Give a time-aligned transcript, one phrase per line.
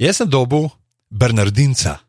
[0.00, 0.70] Jaz sem dobil
[1.10, 2.07] Bernardinca.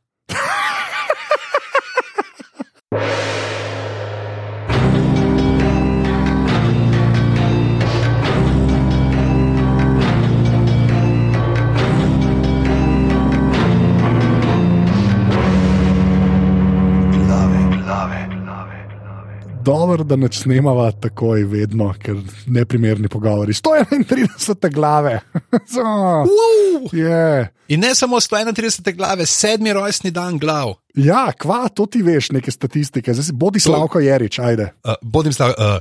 [19.69, 22.17] Dobro, da ne snemava takoj, vedno, ker
[22.47, 23.53] ne primerni pogovori.
[23.53, 25.19] 131 glave.
[25.73, 25.85] so,
[26.25, 26.89] Uh!
[26.93, 27.47] yeah.
[27.67, 30.73] In ne samo 131 glave, sedmi rojstni dan glav.
[30.95, 33.13] Ja, kva, to ti veš, neke statistike.
[33.13, 34.71] Zdaj bodi Slavko Jerič, ajde.
[34.83, 35.53] Uh, bodim stav.
[35.57, 35.77] Uh,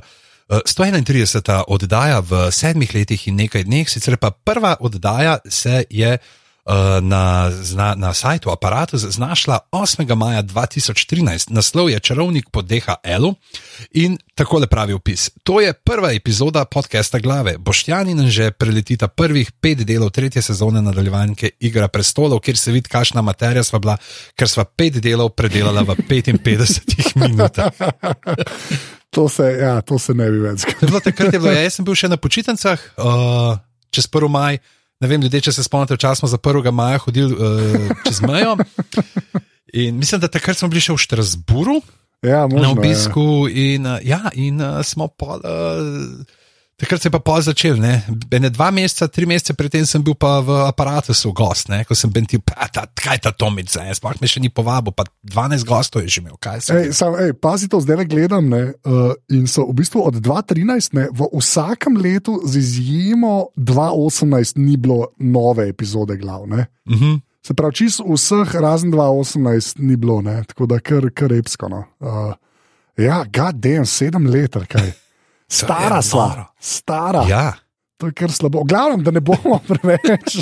[0.49, 1.63] uh, 131.
[1.67, 6.29] oddaja v sedmih letih in nekaj dneh, sicer pa prva oddaja se je uh,
[7.01, 10.15] na, zna, na sajtu aparatu znašla 8.
[10.15, 11.51] maja 2013.
[11.51, 13.33] Naslov je Čarovnik po DHL
[13.91, 15.29] in takole pravi opis.
[15.43, 17.57] To je prva epizoda podcasta Glave.
[17.57, 22.89] Boštjani nam že preletita prvih pet delov tretje sezone nadaljevanke Igra prestolov, kjer se vidi,
[22.89, 23.97] kakšna materija sva bila,
[24.35, 27.73] ker sva pet delov predelala v 55 minutah.
[29.09, 30.99] To se, ja, to se ne bi več zgodilo.
[31.01, 33.57] Takrat, je bilo, ja, jaz sem bil še na počitnicah, uh,
[33.89, 34.29] čez 1.
[34.29, 34.59] maj.
[34.99, 36.71] Ne vem, ljudje, če se spomnite, včasih smo za 1.
[36.75, 38.57] maja hodili uh, čez mejo.
[39.73, 41.79] In mislim, da takrat smo bili še v Štrasburu
[42.21, 45.39] Ja, možno, na obisku, in, uh, ja, in uh, smo pol.
[45.39, 46.25] Uh,
[46.79, 47.99] Takrat se je pa pol začel, ne?
[48.31, 51.81] Bene dva meseca, tri mesece predtem sem bil pa v aparatu, gost, ne?
[51.83, 53.91] ko sem bil ti, pa ta, kaj ta Tomic, ne?
[53.91, 57.17] sploh me še ni povabil, pa 12 gostov je že imel, kaj se Ej, sam,
[57.19, 58.47] ej, pazi to, zdaj le gledam.
[58.47, 64.55] Ne, uh, in so v bistvu od 2013 ne, v vsakem letu, z izjemo 2018,
[64.63, 66.71] ni bilo nove epizode glavne.
[66.87, 67.19] Uh -huh.
[67.43, 71.67] Se pravi, čisto vseh, razen 2018, ni bilo, ne, tako da kar, kar epsko.
[71.67, 71.83] No.
[71.99, 72.33] Uh,
[72.95, 75.08] ja, gadem, sedem let, kaj.
[75.49, 76.45] Stara je sva, noro.
[76.59, 77.25] stara.
[77.29, 77.53] Ja.
[77.99, 78.63] To je kar slabo.
[78.63, 80.37] Glavno, da ne bomo preveč.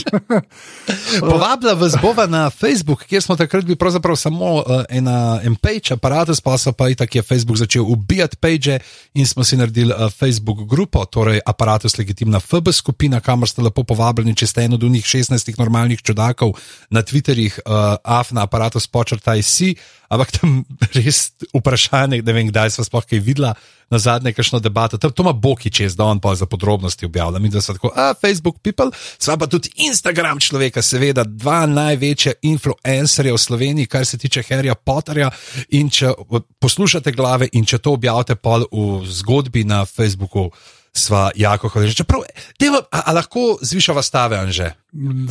[1.20, 5.94] Povabila vas bova na Facebook, kjer smo takrat bili pravzaprav samo uh, ena en page,
[5.94, 8.80] aparatus, pa so pa i tak je Facebook začel ubijati page
[9.14, 13.84] in smo si naredili uh, Facebook grupo, torej aparatus legitimna FB skupina, kamor ste lepo
[13.84, 16.54] povabljeni, če ste en od unih 16 normalnih čudakov
[16.90, 19.76] na Twitterjih, uh, af na aparatus počrtaj si,
[20.08, 20.62] ampak tam
[20.95, 23.56] res vprašanje, ne vem, kdaj smo sploh kaj videla.
[23.88, 27.40] Na zadnje, kakšno debato, to, to ima Boki čez, da on pa za podrobnosti objavlja.
[27.40, 33.32] Mi, so tako, a Facebook people, sva pa tudi Instagram človeka, seveda, dva največja influencerja
[33.32, 35.32] v Sloveniji, kar se tiče Harryja Potterja.
[35.80, 36.12] In če
[36.60, 40.50] poslušate glave in če to objavite pol v zgodbi na Facebooku,
[40.92, 42.04] sva jako hvaležni.
[42.04, 42.28] Čeprav,
[42.60, 44.73] deva, a, a lahko zvišava stave, Anže.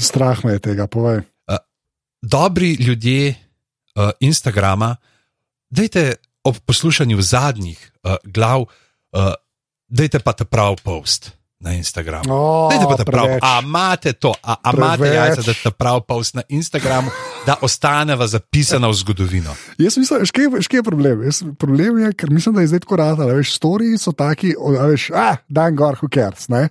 [0.00, 1.26] Strah me je tega, povej.
[2.24, 3.34] Dobri ljudje
[3.96, 4.96] uh, Instagrama,
[5.70, 6.14] dajte
[6.44, 9.32] ob poslušanju zadnjih uh, glav, uh,
[9.88, 12.28] dajte pa ta prav post na Instagramu.
[12.28, 13.40] O, Dajte pa ta prav, preveč.
[13.42, 17.10] a imate to, a, a imate jajca, da ta prav post na Instagramu,
[17.46, 19.54] da ostaneva zapisana v zgodovino.
[19.78, 21.22] Jaz mislim, veš, kaj, je- problem?
[21.24, 23.26] Jaz, problem je, ker mislim, da je zdaj tako rado.
[23.26, 26.48] Veš, storiji so taki, a veš, ah, dan gor, who cares.
[26.48, 26.68] Ne?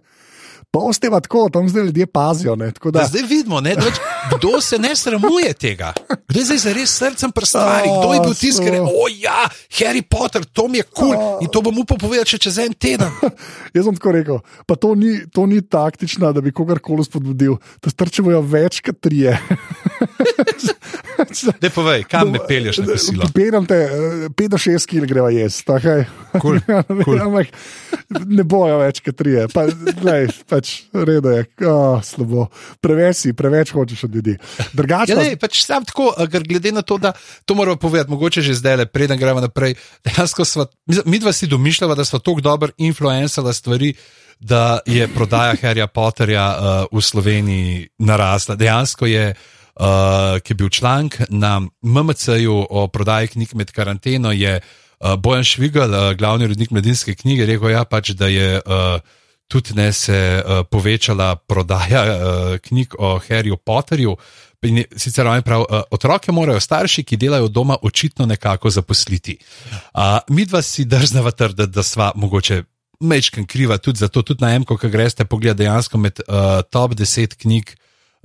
[0.75, 2.55] Posteva tako, tam zdaj ljudje pazijo.
[2.59, 2.71] Ne?
[2.83, 2.91] Da.
[2.91, 3.99] Da, Zdaj vidimo, ne, da več,
[4.35, 5.93] kdo se ne sramuje tega.
[6.27, 9.07] Kdo je zdaj zares srcem prstari, kdo je bil A, tisti, ki je rekel: O
[9.13, 9.45] ja,
[9.79, 11.43] Harry Potter, to mi je kul cool.
[11.45, 13.11] in to bom upal povedati še čez en teden.
[13.75, 17.55] jaz sem tako rekel, pa to ni, to ni taktično, da bi kogarkoli spodbudil.
[17.79, 19.37] To strčijo več kot trije.
[21.61, 23.27] Ne povej, kam me pelješ na kosilo.
[23.33, 23.77] Peljem te,
[24.35, 25.71] 5 do 6 kg greva jesti.
[25.71, 26.05] Okay?
[26.41, 26.59] Kul,
[27.03, 27.21] kul.
[27.21, 27.51] Ampak
[28.27, 29.47] ne bojo več kot trije.
[29.53, 29.65] Pa,
[30.01, 32.47] glej, pač, redo je, oh, slabo.
[32.83, 34.35] Preveč si, preveč hočeš od ljudi.
[34.75, 37.13] Drugače, Ja, ne, pač sam tako, glede na to, da
[37.45, 39.77] to moramo povedati, mogoče že zdaj, le, preden gremo naprej.
[40.45, 40.67] Sva,
[41.05, 43.93] mi dva si domišljava, da smo tako dobro influencala stvari,
[44.39, 48.55] da je prodaja Harryja Potterja uh, v Sloveniji narasla.
[48.59, 49.33] Dejansko je.
[49.75, 55.43] Uh, ki je bil članek na MMC-ju o prodaji knjig med karanteno, je uh, Bojan
[55.43, 59.01] Švigal, uh, glavni urednik mladinske knjige, rekel, ja, pač, da je uh,
[59.51, 64.15] tudi ne se uh, povečala prodaja uh, knjig o Harryju Potterju.
[64.65, 69.37] In Sicer oni pravijo, uh, otroke morajo starši, ki delajo doma, očitno nekako zaposliti.
[69.93, 72.63] Uh, mi dva si drznava trditi, da sva mogoče
[72.99, 76.95] mečken kriva tudi za to, tudi na MK, ki greste pogled dejansko med uh, top
[76.95, 77.75] 10 knjig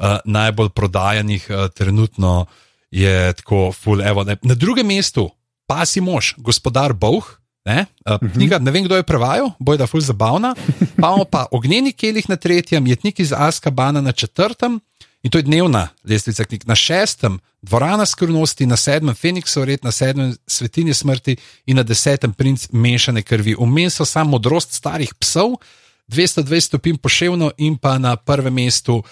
[0.01, 2.47] uh, najbolj prodajanih uh, trenutno
[2.91, 4.03] je tako full.
[4.03, 4.37] Evo, ne.
[4.43, 5.31] Na drugem mestu
[5.67, 7.39] pa si mož, gospodar Bowh.
[7.65, 7.87] Ne?
[8.09, 10.55] Uh, knjiga, ne vem, kdo je prevajal, boj da ful zabavna.
[11.01, 14.81] Pa imamo pa ognjeni kelih na tretjem, jetnik iz Askabana na četrtem.
[15.23, 16.65] In to je dnevna lestvica knjig.
[16.67, 21.37] Na šestem, dvorana skrivnosti, na sedmem, Feniksov red, na sedmem, svetinje smrti
[21.67, 23.55] in na desetem, princ mešane krvi.
[23.61, 25.61] Vmes so samo modrost starih psov,
[26.09, 29.05] 220 stopinj poševno in pa na prvem mestu uh,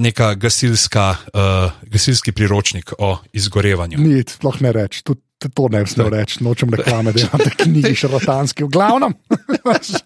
[0.00, 3.98] neka gasilska, uh, gasilski priročnik o izgorevanju.
[3.98, 5.04] Ni, sploh ne reči.
[5.04, 5.16] To,
[5.54, 8.64] to ne bi smel reči, nočem reklame, da imate knjigi šarlatanske.
[8.64, 9.14] V glavnem,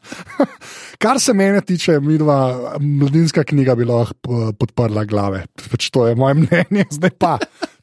[1.03, 5.45] kar se mene tiče, mi dva, mladinska knjiga bi lahko podprla glave.
[5.71, 7.37] Pač to je moje mnenje, zdaj pa.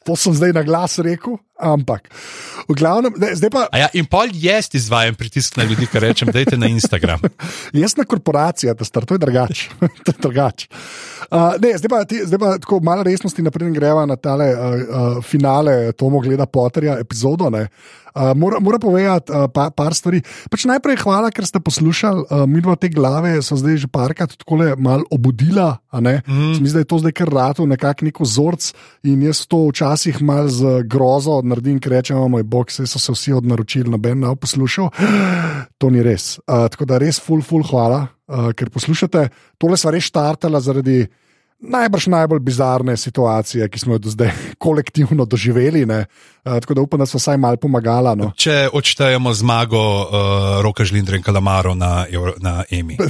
[0.06, 2.10] To sem zdaj na glas rekel, ampak
[2.68, 3.66] v glavnem, zdaj pa.
[3.78, 7.22] Ja, in pol jaz izvajam pritisk na ljudi, ki rečem, da je na Instagram.
[7.84, 9.70] jaz na korporacijo, da star, to je drugače.
[10.26, 10.68] drugač.
[11.32, 15.92] uh, zdaj, pa, zdaj pa tako malo resnosti, naprej greva na tale uh, uh, finale
[15.94, 17.52] Tomo gleda Potterja epizodo.
[18.16, 20.22] Uh, mora, mora povedati uh, pa, par stvari.
[20.48, 24.38] Pač najprej hvala, ker ste poslušali, uh, mi dva te glave so zdaj že parkrat
[24.40, 25.84] tako malo obudila.
[25.92, 26.64] Mm.
[26.64, 28.72] Mislim, da je to zdaj kar rado, nekako neko vzorc
[29.04, 33.14] in jaz to včasih malo z grozo naredim, ker rečem, moj bog, se so se
[33.16, 34.90] vsi odnaročili, noben ne poslušal.
[35.82, 36.38] To ni res.
[36.48, 39.28] Uh, tako da res, full, full, hvala, uh, ker poslušate.
[39.60, 41.00] Tole smo res štartali zaradi
[41.60, 45.84] najbrž najbolj bizarne situacije, ki smo jo do zdaj kolektivno doživeli.
[45.84, 46.04] Uh,
[46.44, 48.16] tako da upam, da so vsaj malo pomagala.
[48.16, 48.32] No.
[48.36, 52.06] Če odštejemo zmago uh, Roka Žlindra in Kalamaro na,
[52.40, 52.98] na EMI.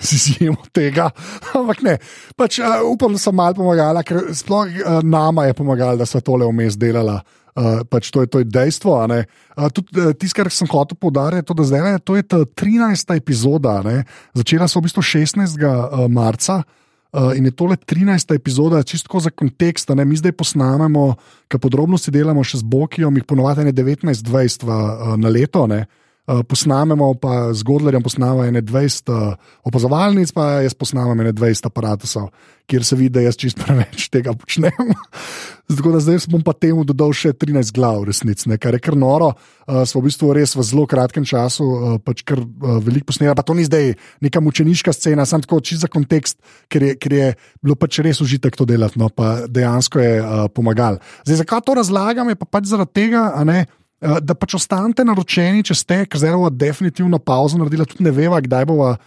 [0.00, 1.10] Si izjemo tega.
[1.58, 1.96] Ampak ne,
[2.36, 6.20] pač, uh, upam, da so malo pomagala, ker sploh uh, nama je pomagala, da so
[6.20, 7.18] tole vmes delala.
[7.56, 8.96] Uh, pač to, je, to je dejstvo.
[9.08, 9.24] Uh,
[9.56, 9.68] uh,
[10.14, 13.16] Tisto, kar sem hotel poudariti, je, da zdaj, je to je ta 13.
[13.16, 13.80] epizoda.
[13.82, 14.04] Ne?
[14.34, 15.56] Začela so v bistvu 16.
[15.58, 16.62] Uh, marca.
[17.08, 18.34] Uh, in je tole 13.
[18.36, 19.88] epizoda, čisto za kontekst.
[19.96, 20.04] Ne?
[20.04, 21.16] Mi zdaj posnamemo,
[21.48, 25.64] kaj podrobnosti delamo še z Bokijo, jih ponovadi je 19-20 uh, na leto.
[25.64, 25.86] Ne?
[26.28, 29.32] Uh, posnamemo pa z Godlerjem, posnamemo ene 20 uh,
[29.64, 32.26] opazovalnic, pa jaz posnamem ene 20 aparatusov,
[32.68, 34.92] kjer se vidi, da jaz čisto preveč tega počnem.
[35.72, 39.30] Zato da zdaj bom pa temu dodal še 13 glav, resnici, kar je kar noro.
[39.64, 43.32] Uh, smo v bistvu res v zelo kratkem času, uh, pač kar uh, veliko posneli.
[43.32, 47.16] Pa to ni zdaj neka mučeniška scena, samo tako čisto za kontekst, ker je, ker
[47.16, 47.26] je
[47.64, 51.00] bilo pač res užitek to delati, no pa dejansko je uh, pomagal.
[51.24, 53.30] Zdaj, zakaj to razlagam, je pa pač zaradi tega,
[53.98, 58.38] da pač ostanete naročeni, če ste, ker zdaj bomo definitivno pauzo naredili, tudi ne veva,
[58.44, 58.98] kdaj bomo uh,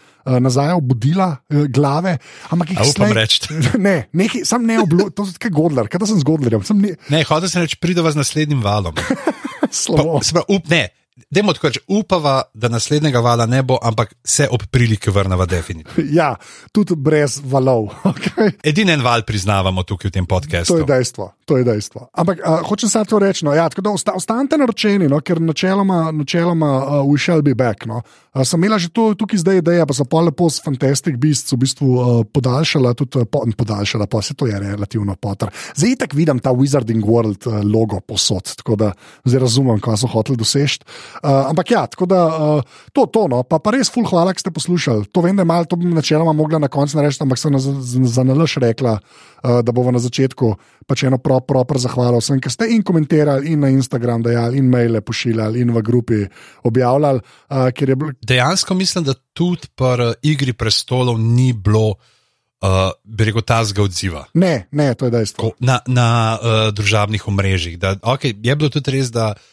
[0.43, 2.17] nazaj obudila uh, glave.
[2.51, 3.45] Ampak jih upam reči.
[3.87, 6.65] Ne, nekaj, sam ne obljubim, to je kot Godler, kaj sem z Godlerjem.
[6.81, 8.99] Ne, ne hodil sem reči, pridova z naslednjim valom.
[9.71, 10.19] Slovo.
[10.19, 10.89] Pa, sva, up, ne,
[11.29, 16.09] Demo tako reči, upava, da naslednjega vala ne bo, ampak se ob priliki vrnava definitivno.
[16.21, 16.35] Ja,
[16.71, 17.89] tudi brez valov.
[18.11, 18.51] Okay.
[18.63, 20.73] Edini en val priznavamo tukaj v tem podkastu.
[20.73, 21.31] To je dejstvo.
[21.45, 22.09] To je dejstvo.
[22.13, 26.11] Ampak uh, hočem samo to reči, no, ja, da osta, ostanete naročeni, no, ker načeloma,
[26.11, 27.85] načeloma uh, we shall be back.
[27.85, 28.01] No.
[28.31, 31.51] Uh, sem imela že to, tukaj zdaj ideja, pa so pa lepo s Fantastic Beasts
[31.51, 35.51] v bistvu uh, podaljšala, tudi po, podaljšala, pa se to je relativno potar.
[35.75, 38.93] Zdaj tak vidim ta Wizarding World uh, logo posod, tako da
[39.27, 40.79] zdaj razumem, kaj so hoteli doseči.
[41.19, 44.47] Uh, ampak ja, tako da uh, to, to, no, pa, pa res full hvala, ker
[44.47, 45.11] ste poslušali.
[45.11, 47.59] To vem, da je malo, to bi načeloma mogla na koncu narediti, ampak sem
[48.07, 50.55] za nalaš rekla, uh, da bomo na začetku
[50.87, 54.69] pač eno proper pro zahvalo vsem, ki ste in komentirali, in na Instagram dajali, in
[54.69, 56.21] maile pošiljali, in v grupi
[56.67, 57.21] objavljali.
[57.49, 58.13] Uh, bil...
[58.21, 61.95] Dejansko mislim, da tudi pri Igri prestolov ni bilo.
[62.61, 64.27] Uh, bi rekel, ta zga odziva.
[64.37, 65.47] Ne, ne, to je dejstvo.
[65.65, 67.79] Na, na uh, družabnih omrežjih.
[67.81, 69.47] Da, okay, je bilo tudi res, da uh,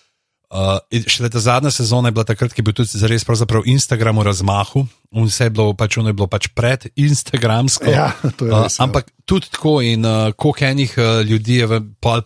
[0.48, 4.16] Uh, šele ta zadnja sezona je bila takrat, ki je bil tudi zares pravzaprav Instagram
[4.16, 7.90] v razmahu, in vse je bilo pač, je bilo pač pred Instagramsko.
[7.92, 8.78] Ja, to je uh, res.
[8.78, 11.82] Uh, ampak tudi tako, in uh, koliko enih uh, ljudi je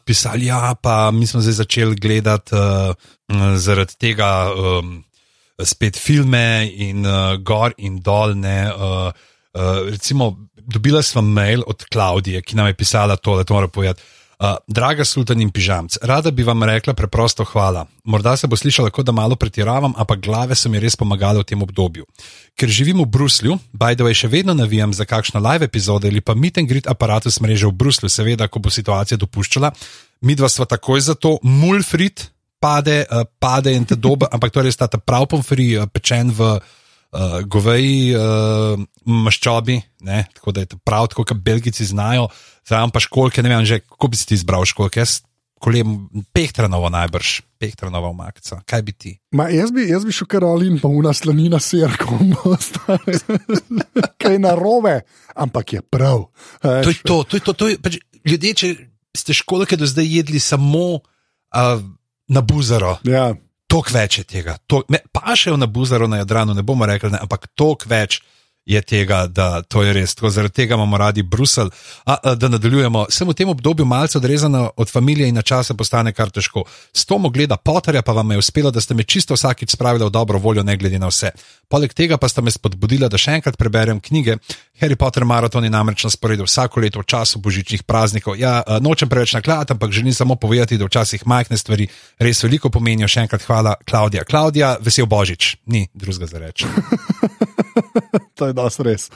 [0.07, 2.95] pisali, ja, pa mi smo zdaj začeli gledati uh,
[3.59, 5.03] zaradi tega um,
[5.59, 8.39] spet filme in uh, gor in dol.
[8.39, 13.59] Ne, uh, uh, recimo, dobila sem mail od Klaudije, ki nam je pisala tole, to
[13.59, 14.03] moram povedati.
[14.43, 17.85] Uh, draga sultan in pižamc, rada bi vam rekla preprosto hvala.
[18.11, 21.47] Morda se bo slišalo, kot da malo pretiravam, ampak glave so mi res pomagale v
[21.47, 22.03] tem obdobju.
[22.59, 26.35] Ker živim v Bruslju, Bajdo je še vedno navijam za kakšno live epizode ali pa
[26.35, 29.71] meet and greet aparatus mreže v Bruslju, seveda, ko bo situacija dopuščala.
[30.27, 32.27] Mi dva sva takoj za to, mulfrit
[32.59, 36.35] pade, uh, pade in te dobe, ampak to je res ta prav pomfri, uh, pečen
[36.35, 38.75] v uh, goveji uh,
[39.07, 40.25] maščobi, ne?
[40.35, 42.27] tako da je to prav, kot belgici znajo,
[42.69, 45.03] zdaj pa školke, ne vem, že kako bi si ti izbral školke.
[45.03, 45.23] Jaz,
[45.63, 48.65] Kolem, pehtranovo najbrž, pehtranovo makca.
[48.67, 49.13] Kaj bi ti?
[49.39, 52.19] Ma, jaz, bi, jaz bi šel kar ali pa v naslanina sirko,
[54.23, 54.97] kaj na robe,
[55.39, 56.27] ampak je prav.
[56.67, 57.55] To je to, to je to.
[57.55, 58.73] to je, pač, ljudje, če
[59.15, 61.79] ste školke do zdaj jedli samo uh,
[62.27, 62.99] na buzaro.
[63.07, 63.31] Ja
[63.73, 64.59] toliko več je tega.
[65.13, 68.21] Pa še v Nabuzaru na Jadranu, ne bomo rekli, ne, ampak toliko več
[68.67, 70.15] je tega, da to je res.
[70.15, 71.71] Tako, zaradi tega imamo radi Bruselj.
[72.37, 74.89] Da nadaljujemo, sem v tem obdobju malce odrezana od
[75.23, 76.65] družine in na čase postane kar težko.
[76.93, 80.11] S tom ogleda Potterja pa vam je uspelo, da ste me čisto vsakič spravili v
[80.11, 81.33] dobro voljo, ne glede na vse.
[81.69, 84.37] Poleg tega pa ste me spodbudili, da še enkrat preberem knjige
[84.83, 88.35] Harry Potter maraton je namreč na sporedu vsako leto v času božičnih praznikov.
[88.35, 91.87] Ja, uh, nočem preveč nakladati, ampak želim samo povedati, da včasih majhne stvari
[92.19, 93.07] res veliko pomenijo.
[93.07, 94.27] Še enkrat hvala, Klaudija.
[94.27, 96.67] Klaudija, vesel božič, ni drugega za reči.
[98.37, 99.07] to je dosti res.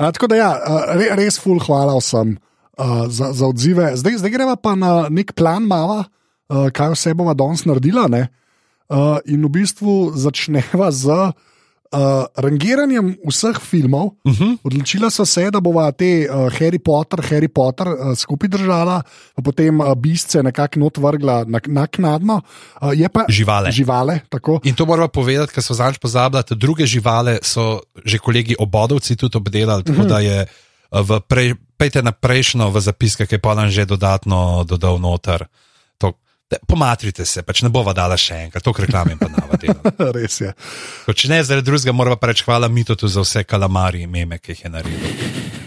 [0.00, 0.50] A, tako da, ja,
[0.96, 2.38] re, res ful, hvala vsem
[2.80, 3.92] uh, za, za odzive.
[4.00, 6.06] Zdaj, zdaj greva pa na nek plan, mala,
[6.48, 8.08] uh, kaj vse bomo danes naredila.
[8.08, 11.12] Uh, in v bistvu začneva z.
[11.12, 11.50] Uh,
[12.36, 14.56] rangiranjem vseh filmov, uh -huh.
[14.64, 19.02] odločila so se, da bova te uh, Harry Potter, Harry Potter uh, skupaj držala,
[19.44, 22.40] potem uh, bisce nekako not vrgla naknadno.
[22.80, 23.70] Uh, pa živale.
[23.70, 24.20] živale
[24.64, 29.16] In to moramo povedati, ker so zadnjič pozabili, da druge živale so že kolegi obodovci
[29.16, 30.08] tudi obdelali, tako uh -huh.
[30.08, 30.46] da je
[30.92, 35.48] v prej, pejte na prejšnjo v zapiske, ki je pa nam že dodatno dodal noter.
[36.68, 39.72] Pomatrite se, pač ne bova dala še enkrat, to reklamim pa navadi.
[40.18, 40.52] Res je.
[41.06, 44.40] Ko, če ne zaradi drugega, moramo pa reči hvala Mitotu za vse kalamari in meme,
[44.42, 45.61] ki jih je naredil.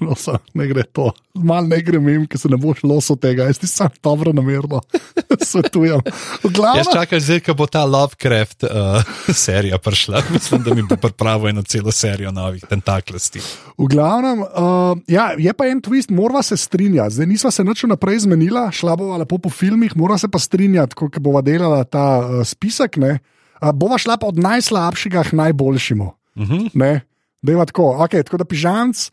[0.00, 1.08] No, sa, ne gre to.
[1.34, 3.46] Mal ne gre mim, ker se ne boš losil tega.
[3.48, 4.80] Jaz ti sam dobro namerno
[5.50, 6.02] svetujem.
[6.44, 6.82] Glavna...
[6.82, 9.00] Jaz čakam zdaj, ko bo ta Lovecraft uh,
[9.44, 10.22] serija prišla.
[10.34, 13.42] Mislim, da mi bo pripravil eno celo serijo novih tentaklosti.
[13.78, 17.18] V glavnem, uh, ja, je pa en twist, morava se strinjati.
[17.18, 20.94] Zdaj nisva se nič naprej zmenila, šla bova lepo po filmih, mora se pa strinjati,
[20.94, 23.00] ko bova delala ta uh, spisek.
[23.00, 26.12] Uh, bova šla pa od najslabšega k najboljšemu.
[26.36, 26.54] Uh mhm.
[26.54, 27.00] -huh.
[27.42, 29.10] Da je tako, okay, tako da pižamc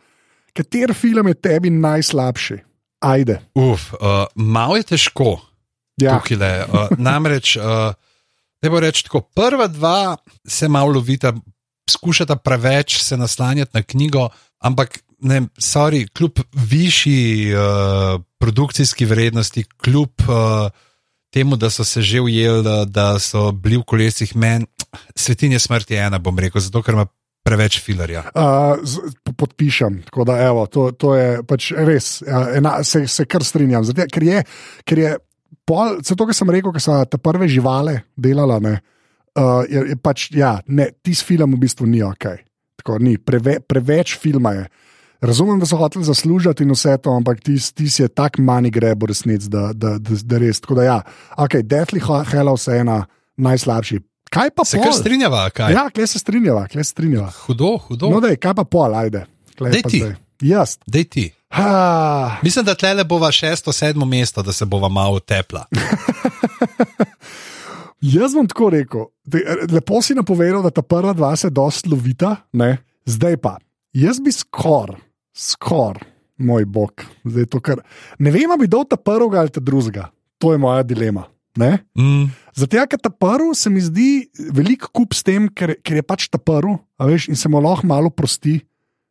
[0.56, 2.62] kater film je tebi najslabši?
[3.06, 3.40] Ajde.
[3.60, 5.38] Uf, uh, malo je težko.
[6.02, 6.18] Ja.
[6.20, 7.94] Uh, namreč, uh,
[8.64, 11.34] ne bo reči tako, prva dva se malo lovita,
[11.92, 20.28] skušata preveč se naslanjati na knjigo, ampak ne, sorry, kljub višji uh, produkcijski vrednosti, kljub
[20.28, 20.72] uh,
[21.34, 24.66] temu, da so se že ujeli, da so bili v kolesih meni,
[25.16, 27.08] svetinje smrti ena, bom rekel, zato ker ima
[27.46, 28.24] preveč filarja.
[28.34, 28.82] Uh,
[29.38, 33.86] podpišem, tako da evo, to, to je pač res, ena, se, se kar strinjam.
[33.86, 34.42] Zdaj, ker je,
[34.88, 35.12] ker je
[35.68, 38.80] pol, to, kar sem rekel, ker so te prve živale delala, ne,
[39.38, 42.32] uh, je, je pač, ja, ne, tisti film v bistvu ni ok.
[42.82, 44.66] Tako, ni, preve, preveč filma je.
[45.26, 49.08] Razumem, da so hoteli zaslužiti in vse to, ampak ti si je tako manj grebo
[49.10, 50.60] resnic, da, da, da, da res.
[50.62, 50.98] Tako da, ja,
[51.38, 53.00] ok, Deathly Hallows je ena
[53.38, 55.50] najslabših Kaj pa se kar strinjava?
[55.50, 55.74] Kaj?
[55.74, 57.32] Ja, kje se strinjava, kje se strinjava.
[57.46, 58.10] Hudo, hudo.
[58.10, 59.26] No, dej, kaj pa pol, ajde.
[59.60, 60.04] Dej ti.
[60.44, 60.78] Jaz.
[60.88, 61.26] Dej ti.
[61.56, 62.40] Ha.
[62.44, 65.66] Mislim, da tle le bova šesto, sedmo mesto, da se bova malo tepla.
[68.02, 69.06] Jaz bom tako rekel.
[69.72, 72.78] Lepo si napovedal, da ta prva dva se dosta lovita, ne?
[73.06, 73.58] zdaj pa.
[73.94, 74.98] Jaz bi skor,
[75.34, 76.02] skor,
[76.38, 77.06] moj bog.
[77.62, 77.80] Kar...
[78.20, 80.10] Ne vem, ali bi dal ta prvega ali ta drugega.
[80.38, 81.24] To je moja dilema.
[81.56, 82.30] Mm.
[82.56, 86.28] Zato, ker ta prvi se mi zdi veliko kup s tem, ker, ker je pač
[86.32, 86.76] ta prvi,
[87.30, 88.60] in se mu lahko malo prosti.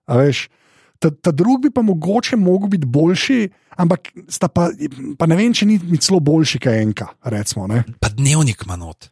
[0.05, 3.39] Ta, ta drugi bi pa mogoče mogel biti boljši,
[3.77, 4.13] ampak
[4.55, 4.71] pa,
[5.19, 7.09] pa ne vem, če ni, celo boljši, kaj enka.
[7.33, 7.69] Recimo,
[8.01, 9.09] pa dnevnik ima not.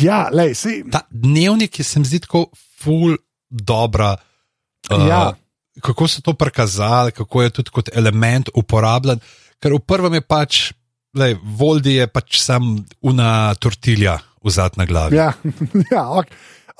[0.00, 0.82] Ja, lej, sej...
[0.92, 2.48] Ta dnevnik je se mi zdi tako
[2.82, 3.16] ful
[3.48, 4.16] dobra.
[4.90, 5.22] Uh, ja.
[5.80, 9.20] Kako so to prikazali, kako je tudi kot element uporabljen,
[9.60, 10.60] ker v prvem je pač
[11.18, 15.18] Lej, Voldi je pač sam una tortilja v zadnji glavi.
[15.18, 15.32] Ja,
[15.94, 16.26] ja ok,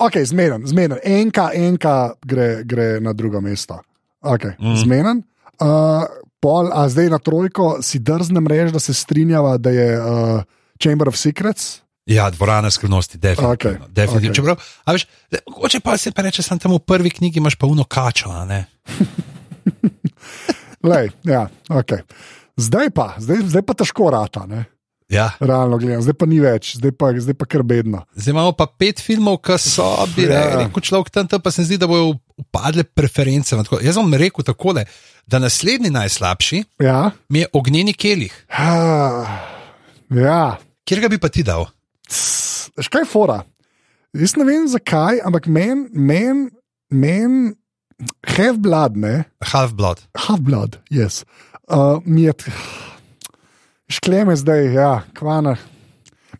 [0.07, 0.99] okay zmeden, zmeden.
[1.03, 3.81] Enka, enka gre, gre na drugo mesto.
[4.21, 4.77] Okay, mm.
[4.85, 5.23] Zmeden.
[5.61, 6.07] Uh,
[6.41, 10.41] pol, a zdaj na trojko si drznem reči, da se strinjava, da je uh,
[10.81, 11.81] Chamber of Secrets.
[12.09, 13.85] Ja, dvorana skrivnosti, definitivno.
[13.85, 14.31] Okay, definitivno.
[14.31, 14.35] Okay.
[14.35, 15.05] Čeprav, a veš,
[15.53, 18.29] hoče pa se pa reče, sem tam v prvi knjigi, imaš pa uno kačo?
[20.91, 21.91] Lej, ja, ok.
[22.57, 24.45] Zdaj pa, zdaj, zdaj pa težko rata.
[24.49, 24.65] Ne?
[25.11, 25.31] Ja.
[25.39, 28.05] Realno gledano, zdaj pa ni več, zdaj pa, zdaj pa kar bedno.
[28.15, 29.83] Zdaj imamo pa pet filmov, ki so
[30.15, 30.45] bili ja.
[30.55, 33.51] reči, človek tam, tam pa se zdi, da bodo upadle preference.
[33.83, 34.85] Jaz vam rekel takole,
[35.27, 37.11] da naslednji najslabši ja.
[37.27, 38.31] mi je ognjeni kelih.
[40.11, 40.45] Ja.
[40.87, 41.67] Kjer ga bi pa ti dal?
[42.79, 43.41] Škaj fora?
[44.15, 46.49] Jaz ne vem zakaj, ampak meni, meni,
[46.87, 47.51] meni,
[48.31, 49.25] half blood, ne?
[49.43, 50.07] Half blood.
[50.15, 51.23] Half blood, jaz.
[51.23, 52.33] Yes uh, mi je
[53.91, 55.55] škleme zdaj, ja, kvana.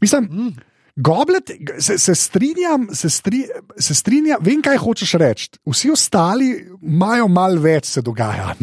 [0.02, 0.52] Mislim, mm.
[0.96, 3.46] goblet, se, se strinjam, se, stri,
[3.80, 5.50] se strinjam, vem, kaj hočeš reči.
[5.66, 8.56] Vsi ostali imajo malo več, se dogaja.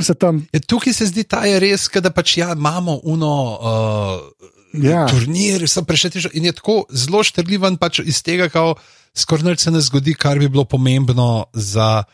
[0.00, 0.42] Se tam...
[0.52, 3.34] ja, tukaj se zdi, da je res, da pač ja, imamo uno.
[3.58, 4.48] Uh...
[4.70, 5.02] Ja.
[5.10, 8.76] Turnir, sem prešel in je tako zelo štrljiven, pač iz tega, kako
[9.18, 12.04] skoraj se ne zgodi, kar bi bilo pomembno za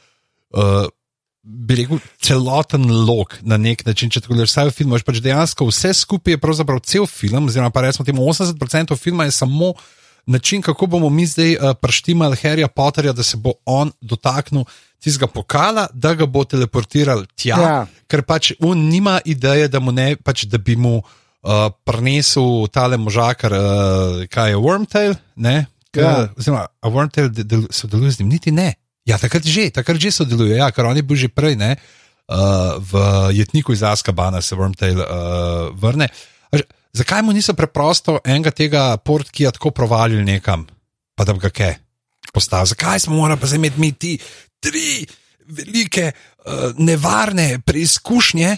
[0.57, 0.87] uh,
[1.47, 4.11] bi rekel, celoten lok na nek način.
[4.11, 7.87] Če gledaš vse v filmu, pač dejansko vse skupaj je pravzaprav cel film, oziroma pa
[7.87, 9.73] recimo 80% filma je samo
[10.27, 14.65] način, kako bomo mi zdaj uh, preštimali Harryja Potterja, da se bo on dotaknil
[14.99, 17.87] tistega pokala, da ga bo teleportiral tja, Ja.
[18.11, 23.53] ker pač on nima ideje, da, ne, pač, da bi mu uh, prinesel tale možakar,
[23.53, 25.15] uh, kaj je Wormtail.
[25.37, 25.67] Ne?
[25.95, 26.29] K, Ja.
[26.37, 28.75] Oziroma, a Wormtail de, de, sodeluje z njim, niti ne.
[29.07, 31.79] Ja, takrat že, takrat že sodeluje, ja, ker on je bil že prej, ne.
[32.27, 32.93] Uh, v
[33.39, 36.11] jetniku iz Askabana se Wormtail uh, vrne.
[36.51, 40.67] A, že- zakaj mu niso preprosto enega tega portkija tako provalili nekam,
[41.15, 41.79] pa da bi ga kaj
[42.35, 42.75] postavili?
[42.75, 44.19] Zakaj smo morali pa zdaj imeti mi ti
[44.59, 45.07] tri
[45.47, 48.57] velike, uh, nevarne preizkušnje,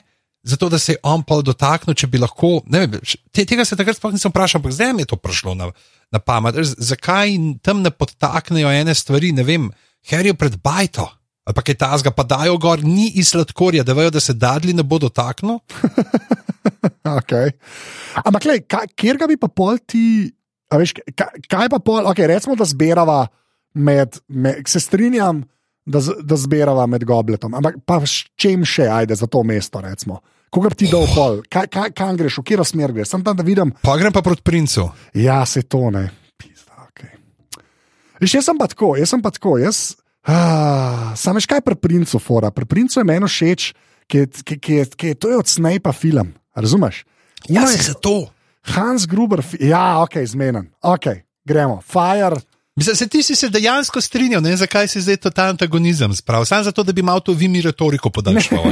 [0.48, 2.62] zato da se je on pa dotaknil, če bi lahko.
[2.72, 2.88] Ne,
[3.28, 5.68] te, tega se takrat sploh nisem vprašal, ampak zdaj mi je to prišlo na,
[6.08, 6.56] na pamet.
[6.64, 9.68] Zakaj tam ne podtaknejo ene stvari, ne vem,
[10.08, 11.06] herijo pred bajto.
[11.44, 14.72] Ali pa kaj tasga, pa dajo gor, ni iz sladkorja, da vejo, da se dadli
[14.72, 15.58] ne bodo taknili.
[17.08, 17.54] Okay.
[18.20, 18.44] Ampak,
[18.92, 20.28] kjer ga bi pa pol ti,
[20.68, 23.22] veš, kaj, kaj pa pol, okay, recimo, da zbirava
[23.74, 25.40] med, med se strinjam,
[25.82, 29.80] da, z- da zbirava med gobletom, ampak pa s čem še ajde za to mesto,
[29.80, 30.20] recimo.
[30.52, 33.36] Koga bi ti dal pol, kaj, kaj, kam greš, v katero smer greš, sem tam,
[33.36, 34.90] da vidim, Pa grem pa proti princu.
[35.16, 36.04] ja, se to ne.
[38.20, 39.96] Veš, jaz sem pa tako, jaz sem pa tako, jaz.
[40.26, 42.50] Ah, Sam veš kaj pri princu fora.
[42.50, 43.72] Pri princu je meni všeč,
[44.08, 44.26] ki je,
[45.00, 46.34] je, to je od Snape film.
[46.54, 47.04] Razumeš?
[47.48, 48.28] Ja, Ono je- si zato.
[48.68, 50.68] Hans Gruber, ja, ok, zmeden.
[50.82, 51.06] Ok,
[51.44, 51.80] gremo.
[51.80, 52.36] Fire.
[52.78, 56.46] Mislim, se ti si se dejansko strinjal, ne zakaj si zdaj to ta antagonizem spravil.
[56.46, 58.70] Samo zato, da bi malo to vi mi retoriko podaljšal.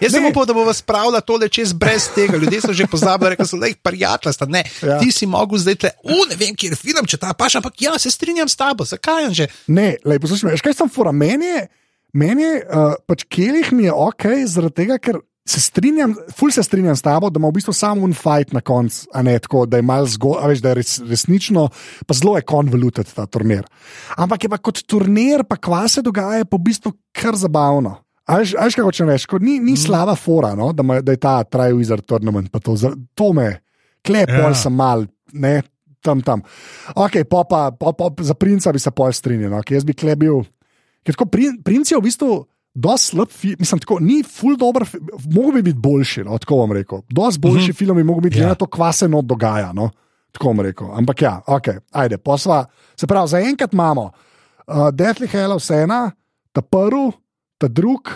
[0.00, 2.38] Jaz sem upal, da bo vas spravila tole čez brez tega.
[2.38, 4.46] Ljudje so že pozabili, rekli so, da jih prijatelja sta.
[4.46, 4.98] Ne, Ja.
[5.02, 7.82] ti si mogel zdaj tle, u, ne vem, kje je film, če ta paš, ampak
[7.82, 9.46] ja, se strinjam s tabo, zakaj je že.
[9.66, 11.12] Ne, lej, poslušaj, me, veš, kaj sem fora.
[11.12, 11.66] Meni je,
[12.12, 16.62] meni je uh, pač kelih mi je ok, zaradi tega, ker se strinjam, ful se
[16.62, 19.64] strinjam s tabo, da ima v bistvu samo un fight na koncu, a ne tako,
[19.66, 21.66] da je malo zgodaj, veš, da je res, resnično,
[22.06, 23.66] pa zelo je konvoluted ta turnir.
[24.16, 27.96] Ampak je pa kot turnir, pa kva se dogaja, pa v bistvu kar zabavno.
[28.30, 30.70] A veš, a veš kako če rečeš, ni, ni slaba fora, no?
[30.72, 32.76] da, ma, da je ta Try Wizard tournament, pa to,
[33.18, 33.50] to me,
[34.06, 34.44] klep, Ja.
[34.44, 35.56] pol sem mal, ne,
[36.02, 36.46] tam, tam.
[36.94, 39.58] Ok, pa, pa, pa, pa za princa bi se pol strinjal, no?
[39.58, 40.44] okay, jaz bi klebil.
[41.02, 42.30] Ker tako prin, princ je v bistvu
[42.74, 46.56] dosti slab, fi- mislim, tako, ni full dober, fi- mogel bi biti boljši, no, tako
[46.56, 47.00] bom rekel.
[47.10, 47.70] Dosti boljši uh Mhm.
[47.70, 47.78] -huh.
[47.78, 48.48] film bi biti, glede Ja.
[48.48, 49.72] na to, kva se dogaja.
[49.72, 49.90] No.
[50.32, 50.88] Tako bom rekel.
[50.92, 52.64] Ampak ja, ok, ajde, posla.
[52.96, 56.10] Se pravi, zaenkrat imamo uh, Deathly Hallows ena,
[56.52, 57.12] ta prvi,
[57.58, 58.08] ta drug,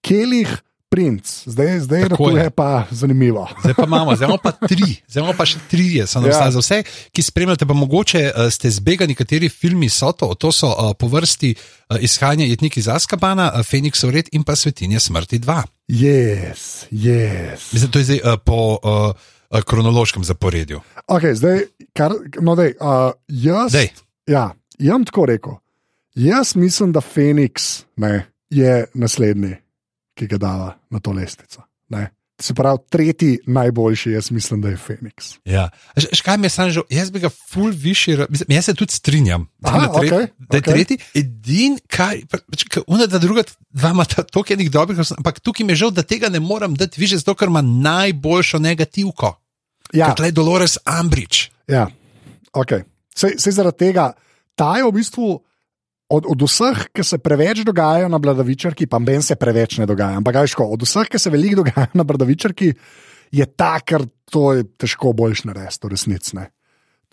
[0.00, 1.42] Kelih, princ.
[1.46, 2.42] Zdaj, zdaj Tako je.
[2.44, 3.48] je pa zanimivo.
[3.60, 6.50] Zdaj pa imamo, zdaj imamo pa tri, zdaj imamo pa še tri, nam Ja.
[6.50, 10.34] za vse, ki spremljate, pa mogoče uh, ste zbegali, kateri filmi so to.
[10.34, 14.56] To so uh, po vrsti uh, izhajanja Jetnik iz Askabana, uh, Feniks Red in pa
[14.56, 15.62] Svetinje smrti 2.
[15.88, 17.70] Yes, yes.
[17.72, 19.14] Mislim, to je zdaj uh, po uh,
[19.62, 20.80] kronološkem zaporedju.
[21.06, 23.88] Okay, zdaj, kar, no, dej, uh, jaz, Dej.
[24.26, 25.52] ja, jaz tako rekel.
[26.14, 29.56] Jaz mislim, da Feniks ne, je naslednji,
[30.20, 31.62] ki ga dava na to lestvico.
[31.88, 32.10] Ne.
[32.40, 35.34] Se pravi, tretji najboljši, jaz mislim, da je Feniks.
[35.44, 35.66] Ja.
[36.12, 38.92] Škaj mi je sam že, jaz bi ga ful višji, ra- mislim, jaz se tudi
[38.92, 40.72] strinjam, da, Aha, na tret, okej, da je okej.
[40.72, 40.96] tretji.
[41.14, 45.72] Edin, kaj, pač, ka- una, da druga, dva ima toliko enih dobrih, ampak tukaj mi
[45.72, 49.34] je žal, da tega ne morem dati, više zato, ker ima najboljšo negativko.
[49.92, 51.50] Ja, Kot le Dolores Ambridge.
[51.68, 51.90] ja.
[52.52, 52.82] Okay.
[53.14, 54.12] Sej, sej zaradi tega,
[54.54, 55.42] ta je v bistvu.
[56.10, 60.18] Od, od vseh, ki se preveč dogajajo na Bladavičarki, pa meni se preveč ne dogaja.
[60.18, 62.72] Ampak, kaj ško, od vseh, ki se veliko dogajajo na Bladavičarki,
[63.30, 66.34] je ta, ker to je težko boljš narediti, v resnici.
[66.36, 66.48] ne.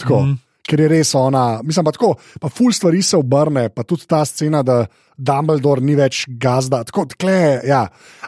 [0.01, 0.46] Tako, mm.
[0.67, 4.25] Ker je res ona, mislim pa tako, pa ful stvari se obrne, pa tudi ta
[4.27, 4.82] scena, da
[5.17, 7.88] Dumbledore ni več gazda, tako tkle, ja.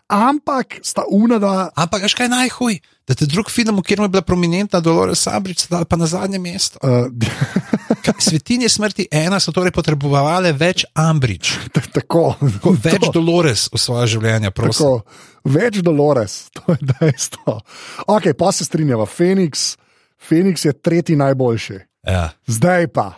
[0.09, 2.79] Ampak sta unada, Ampak, veš kaj najhuj?
[3.09, 6.39] Da te drug film, v katerem je bila prominentna Dolores Ambridge, dal pa na zadnje
[6.41, 6.79] mesto.
[6.81, 7.09] uh,
[8.19, 11.57] Svetinje smrti ena so torej potrebovali več Ambridge,
[11.95, 13.11] tako, Tako, več to.
[13.19, 14.79] Dolores v svoje življenje, prosim.
[14.79, 17.59] Tako, več Dolores, to je dejstvo.
[18.07, 19.75] Ok, pa se strinjava, Feniks,
[20.17, 21.88] Feniks je tretji najboljši.
[22.07, 22.29] Ja.
[22.47, 23.11] Zdaj pa.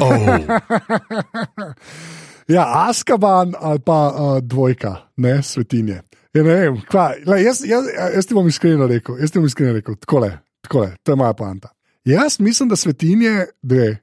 [0.00, 0.40] Oh.
[2.48, 6.02] Ja, Askaban ali pa uh, dvojka, ne svetinje.
[6.34, 9.46] Ja, ne vem, kva, le, jaz, jaz, jaz ti bom iskreno rekel, jaz ti bom
[9.46, 10.30] iskreno rekel, takole,
[10.64, 11.70] takole, to je moja poanta.
[12.04, 13.98] Jaz mislim, da svetinje dve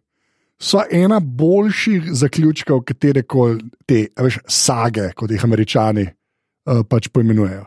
[0.60, 7.66] so ena boljših zaključkov katere koli te veš, sage, kot jih američani uh, pač poimenujejo.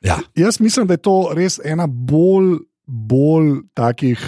[0.00, 0.18] Ja.
[0.36, 4.22] Jaz mislim, da je to res ena bolj, bolj takih,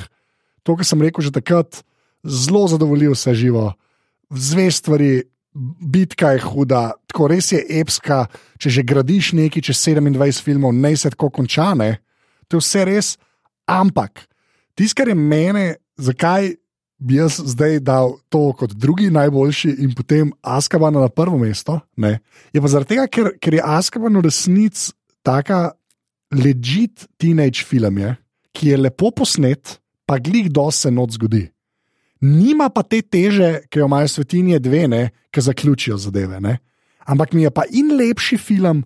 [0.63, 1.83] to, kar sem rekel že takrat,
[2.25, 3.73] zelo zadovoljiv vse živo,
[4.31, 5.23] zvest stvari,
[5.81, 8.27] bitka je huda, tako res je epska.
[8.61, 11.99] Če že gradiš nekaj čez 27 filmov, ne se tako končane,
[12.49, 13.09] to je vse res.
[13.67, 14.27] Ampak
[14.75, 15.67] tisto, kar je mene,
[15.99, 16.55] zakaj
[17.01, 21.81] bi jaz zdaj dal to kot drugi najboljši in potem Askaban na prvo mesto.
[21.97, 22.21] Ne?
[22.53, 24.93] Je pa zaradi tega, ker, ker je Askaban v resnici
[25.25, 25.73] taka
[26.31, 28.15] ležit teenage film, je,
[28.53, 29.80] ki je lepo posnet,
[30.11, 31.45] pa glih do se noč zgodi.
[32.27, 36.41] Nima pa te teže, ki jo imajo svetinje dve, ne, ki zaključijo zadeve.
[36.43, 36.57] Ne?
[37.07, 38.83] Ampak mi je pa in lepši film,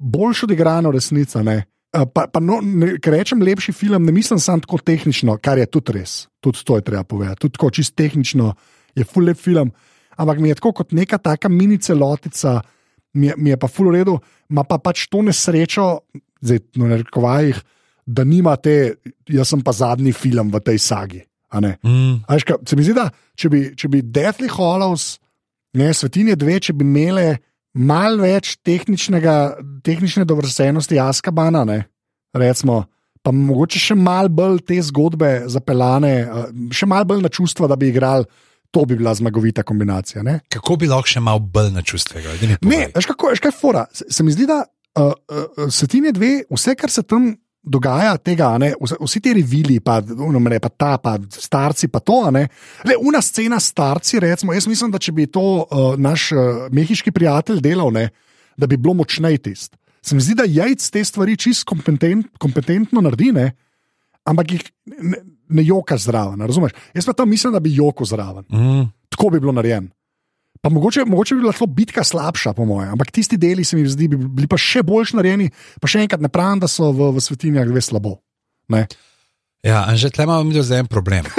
[0.00, 1.42] boljši odigrano resnica.
[1.44, 1.58] Ne?
[1.92, 5.60] Eh, Pa, pa no, ne, ker rečem lepši film, ne mislim samo tako tehnično, kar
[5.60, 6.24] je tudi res.
[6.40, 7.44] Tudi to je treba povedati.
[7.44, 8.54] Tudi tako čisto tehnično
[8.96, 9.70] je full lep film.
[10.16, 12.62] Ampak mi je tako kot neka taka mini celotica,
[13.12, 14.16] mi je, mi je pa full v redu,
[14.50, 16.00] ima pa pač to nesrečo,
[16.42, 17.62] zdaj no, ne rekovajih,
[18.06, 18.94] da nima te,
[19.28, 21.22] jaz sem pa zadnji film v tej sagi.
[21.54, 21.78] a ne.
[21.82, 22.24] Mm.
[22.66, 25.18] Se mi zdi, da če bi, če bi Deathly Hollows,
[25.78, 27.28] ne, svetinje dve, če bi imele
[27.74, 31.84] malo več tehnične dovršenosti Askabana, ne,
[32.34, 32.84] recimo,
[33.24, 36.14] pa mogoče še malo bolj te zgodbe zapeljane,
[36.74, 38.26] še malo bolj na čustva, da bi igrali,
[38.74, 40.24] to bi bila zmagovita kombinacija.
[40.26, 42.34] Ne, Kako bi lahko še malo bolj na čustvega?
[42.66, 43.86] Ne veš, kako, veš, kaj fora.
[43.94, 47.32] Se, se mi zdi, da uh, uh, svetinje dve, vse, kar se tam.
[47.64, 52.18] Dogaja tega, ne, vsi ti revili, pa, no, ne, pa ta, pa starci, pa to.
[52.34, 52.42] Ne,
[52.84, 57.12] Le, una scena starci, recimo, jaz mislim, da če bi to uh, naš uh, mehiški
[57.16, 58.10] prijatelj delal, ne,
[58.60, 59.78] da bi bilo močnej test.
[60.04, 63.48] Se mi zdi, da jajc te stvari čist kompetent, kompetentno naredi, ne,
[64.28, 64.68] ampak jih
[65.00, 66.44] ne, ne joka zraven.
[66.44, 66.76] Razumeš?
[66.92, 68.44] Jaz pa tam mislim, da bi joko zraven.
[68.52, 68.90] Mm.
[69.08, 69.88] Tako bi bilo narejen.
[70.64, 73.84] Pa mogoče, mogoče bi bila to bitka slabša, po mojem, ampak tisti deli se mi
[73.88, 75.50] zdi, bi bili pa še bolj narejeni.
[75.76, 78.14] Pa še enkrat ne pravim, da so v, v svetinjah dve slabo.
[78.72, 78.86] Ne?
[79.60, 81.28] Ja, že tle imamo mi zdaj en problem.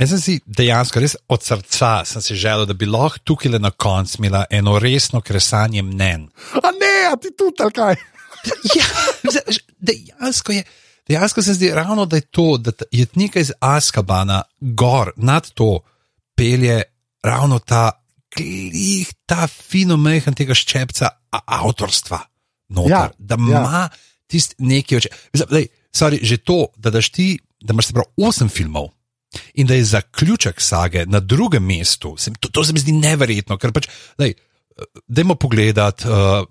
[0.00, 3.60] Jaz sem si dejansko res od srca sem si želel, da bi lahko tukaj le
[3.62, 6.26] na koncu imela eno resno kresanje mnen.
[6.58, 7.94] A ne, a ti tudi ali kaj?
[8.78, 8.86] Ja,
[9.78, 10.62] dejansko je.
[11.06, 15.80] Dejansko se zdi ravno, da je to, da je nekaj iz Askabana gor nad to
[16.34, 16.82] pelje
[17.24, 17.90] ravno ta
[18.36, 22.20] glih, ta fino mehen tega ščepca avtorstva.
[22.76, 23.44] Noter, Ja, da ja.
[23.46, 23.88] ima ja.
[24.26, 25.10] tisti nekaj oče.
[25.38, 28.90] Zdaj, sorry, že to, da daš ti, da imaš osem filmov.
[29.60, 33.58] In da je zaključek sage na drugem mestu, se, to, to se mi zdi neverjetno,
[33.58, 34.32] ker pač, daj,
[35.06, 36.08] dajmo pogledati.
[36.08, 36.46] Uh,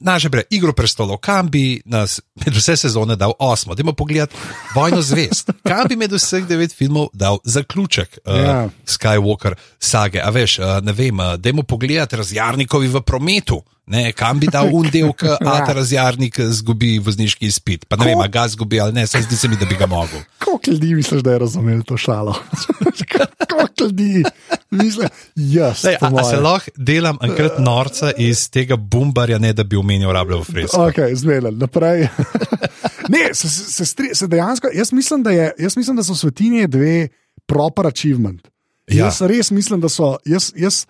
[0.00, 4.36] Naše bre, igro prestolov, kam bi nas med vse sezone dal osmo, dajmo pogledati
[4.74, 8.42] Vojno zvest, kam bi med vseh devet filmov dal zaključek uh, Ja.
[8.42, 8.68] yeah.
[8.86, 10.20] Skywalker sage.
[10.22, 14.70] A veš, uh, ne vem, uh, dajmo pogledati razjarnikovi v prometu, ne, kam bi dal
[14.72, 15.36] un del, ki Ja.
[15.40, 17.88] Ata razjarnik zgubi vozniški izpit.
[17.88, 19.74] Pa ne Ko- vem, a ga zgubi ali ne, se zdi se mi, da bi
[19.74, 20.22] ga mogel.
[20.38, 22.38] Koliko ljudi misliš, da je razumel to šalo?
[23.50, 24.22] Koliko ljudi
[24.76, 25.84] misliš, jaz.
[25.84, 30.44] A, a se lahko delam enkrat norca iz tega bombarja, ne da bi omenil rabljeno
[30.44, 30.88] fresko?
[30.88, 32.08] Ok, zmeden, naprej.
[33.14, 36.14] ne, se, se, se, stri, se dejansko, jaz mislim, da, je, jaz mislim, da so
[36.14, 37.08] svetinje dve
[37.46, 38.48] proper achievement.
[38.86, 39.06] Ja.
[39.06, 40.16] Jaz res mislim, da so.
[40.24, 40.84] Jaz, jaz,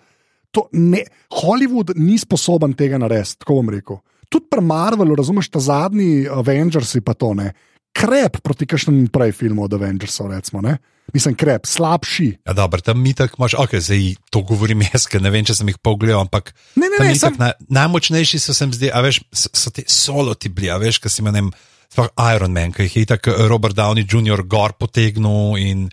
[0.51, 4.01] to, ne, Hollywood ni sposoben tega narediti, tako bom rekel.
[4.29, 7.53] Tudi pri Marvelu, razumeš, ta zadnji Avengersi pa to ne.
[7.93, 10.61] Krep proti kakšnemu prej filmu od Avengersov, recimo.
[10.61, 10.77] Ne?
[11.13, 12.43] Mislim, krep, slabši.
[12.45, 15.55] Ja, dobro, tam mi tako imaš, ok, zdaj to govorim jaz, ker ne vem, če
[15.55, 19.01] sem jih pogledal, ampak Ne, ne, ne, sem, naj, najmočnejši so se mi zdi, a
[19.01, 21.51] veš, so, so ti solo ti bili, a veš, ki si imenem.
[21.87, 24.41] Sploh Iron Man, ki jih je tako Robert Downey Jr.
[24.43, 25.85] gor potegnil in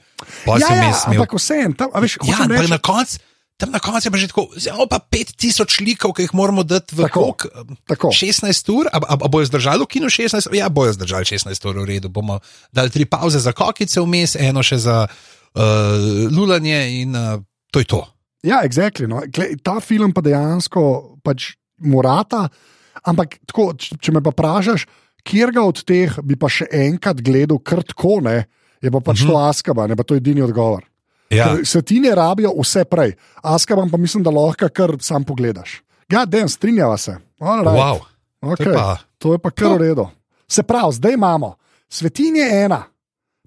[0.42, 1.20] pa ja, si ja, vmes imel.
[1.22, 3.20] ampak vse en, tam, a veš, Ja, reči, na koncu,
[3.56, 6.96] tam na koncu je pa že tako, zelo pa 5000 likov, ki jih moramo dati
[6.96, 7.38] v Tako, kok.
[7.86, 8.08] tako.
[8.10, 10.54] 16 ur, a, a, a bojo zdržali v kinu 16 ur?
[10.58, 12.10] Ja, bojo zdržali 16 ur, v redu.
[12.10, 12.42] Bomo
[12.74, 15.62] dali tri pauze za kokice vmes, eno še za uh,
[16.34, 17.38] lulanje in uh,
[17.70, 18.02] to je to.
[18.44, 19.22] Ja, exactly, no.
[19.30, 22.50] Gle, ta film pa dejansko pač morata.
[23.06, 24.84] Ampak tako, če me pa vprašaš,
[25.24, 28.44] kjer ga od teh bi pa še enkrat gledal, kar tako ne,
[28.82, 29.30] je pa pač uh -huh.
[29.30, 30.84] to Askaban, je pa to edini odgovor.
[31.37, 35.83] Ja, Ker Svetine rabijo vse prej, Askaban pa mislim, da lahko kar sam pogledaš.
[36.12, 37.16] Ja, den, strinjava se.
[37.40, 37.77] All right.
[37.77, 38.01] wow.
[38.40, 38.64] okay.
[38.64, 40.09] to je pa- to je pa kar v redu.
[40.49, 41.55] Se pravi, zdaj imamo
[41.88, 42.83] Svetinje ena,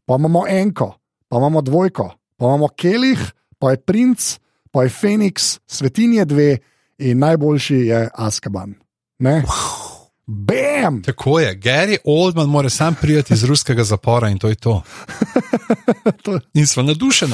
[0.06, 0.94] pa imamo enko,
[1.30, 3.20] pa imamo dvojko, pa imamo Kelih,
[3.60, 4.40] pa je princ,
[4.72, 6.58] pa je Feniks, Svetinje dve
[6.98, 8.76] in najboljši je Askaban.
[9.20, 9.44] Ne?
[10.28, 10.67] Bam!
[11.06, 14.82] Tako je, Gary Oldman mora sam prijeti iz ruskega zapora in to je to.
[16.24, 17.34] To- In smo nadušeni.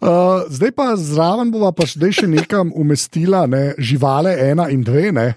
[0.00, 0.08] Uh,
[0.48, 5.12] zdaj pa zraven bova pa še nekam umestila ne, živale, ena in dve.
[5.12, 5.34] Ne.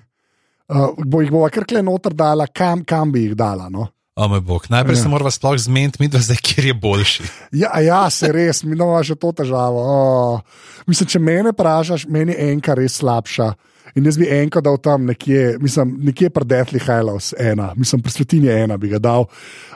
[0.67, 3.69] Uh, bo jih bova kar kle noter dala, kam, kam bi jih dala.
[3.69, 3.87] No.
[4.17, 5.03] O moj bog, najprej ja.
[5.03, 7.23] se moramo sploh zmeniti, mi dva zdaj, kjer je boljši.
[7.51, 9.83] Ja, a ja, se res, mi imamo že to težavo.
[9.83, 10.39] Oh.
[10.89, 13.51] Mislim, če mene vprašaš, meni je enka res slabša.
[13.97, 18.13] In jaz bi enko dal tam nekje, mislim, nekje pred Deathly Hallows ena, mislim, pri
[18.13, 19.25] Svetini ena bi ga dal.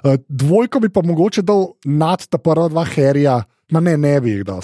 [0.04, 3.42] Uh, dvojko bi pa mogoče dal nad ta prva dva herija.
[3.72, 4.60] Ma ne, ne bi jih dal,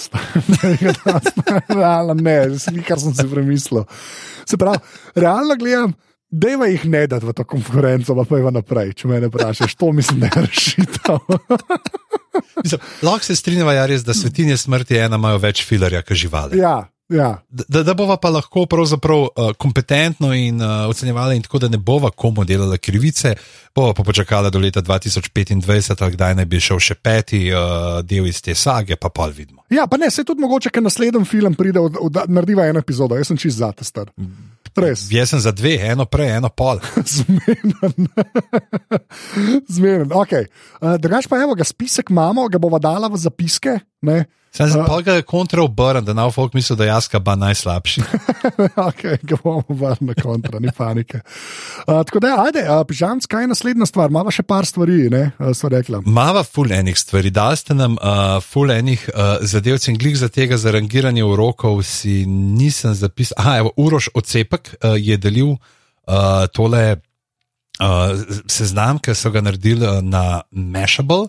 [1.78, 2.34] realno ne,
[2.84, 3.86] kar sem si premislil.
[4.44, 4.82] Se pravi,
[5.16, 5.96] realno gledam,
[6.28, 9.72] Dejva jih ne dati v to konkurenco, pa pojva naprej, če me ne vprašaš.
[9.80, 11.22] To mislim, da je rešitev.
[13.06, 16.60] Lahko se strinjava, ja, res, da svetinje smrti ena imajo več filarja, kot živali.
[16.60, 17.42] Ja, Ja.
[17.48, 21.78] Da, da bova pa lahko pravzaprav uh, kompetentno in uh, ocenjevala, in tako da ne
[21.78, 23.34] bova komu delala krivice,
[23.74, 28.42] bova pa počakala do leta 2025, kdaj naj bi šel še peti uh, del iz
[28.44, 29.64] te sage, pa pa vidimo.
[29.70, 31.80] Ja, pa ne, se tudi mogoče, ker naslednji film pride,
[32.28, 34.12] narediva eno epizodo, jaz sem čist za te star.
[34.78, 35.08] Res.
[35.10, 36.78] Jaz sem za dve, eno prej, eno pol.
[37.16, 38.06] Zmeden.
[39.76, 40.34] Zmeden, ok.
[40.78, 43.78] Uh, Drugač pa evo, ga spisek imamo, ga bova dala v zapiske.
[44.06, 44.20] Ne?
[44.52, 48.02] Sem se pa ga kontra obrnil, da nav folk misli, da je jaz pa najslabši.
[48.88, 51.20] ok, ga bomo obrnili kontra, ni panike.
[51.86, 54.10] Uh, tako da, ajde, uh, pižam, kaj je naslednja stvar?
[54.10, 56.00] Mava še par stvari, ne, uh, so rekla.
[56.06, 60.30] Mava ful enih stvari, dal ste nam uh, ful enih uh, zadev, in glik za
[60.32, 63.38] tega, za rangiranje urokov si nisem zapisal.
[63.38, 69.86] Aha, evo, Uroš Ocepek uh, je delil uh, tole uh, seznam, ki so ga naredili
[69.86, 71.28] uh, na Mashable.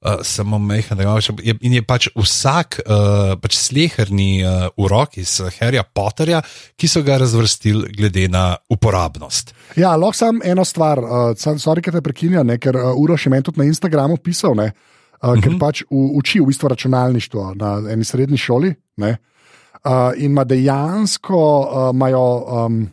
[0.00, 5.34] Uh, samo mehen, da je in je pač vsak uh, pač sleherni uh, urok iz
[5.58, 6.40] Harryja Potterja,
[6.80, 9.52] ki so ga razvrstili glede na uporabnost.
[9.76, 13.44] Ja, lahko sam eno stvar, uh, sorry, ker te prekinjam, ker uh, Uro še meni
[13.44, 14.72] tudi na Instagramu pisal, ne, uh,
[15.20, 15.42] uh -huh.
[15.42, 15.60] ker mhm.
[15.60, 18.74] pač u, uči v bistvu računalništvo na eni srednji šoli.
[18.96, 19.18] Ne,
[19.84, 22.44] uh, in ima dejansko uh, majo.
[22.48, 22.88] Um,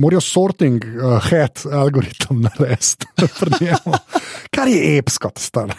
[0.00, 3.06] morajo sorting uh, head algoritem narediti,
[4.54, 5.74] kar je epsko, star.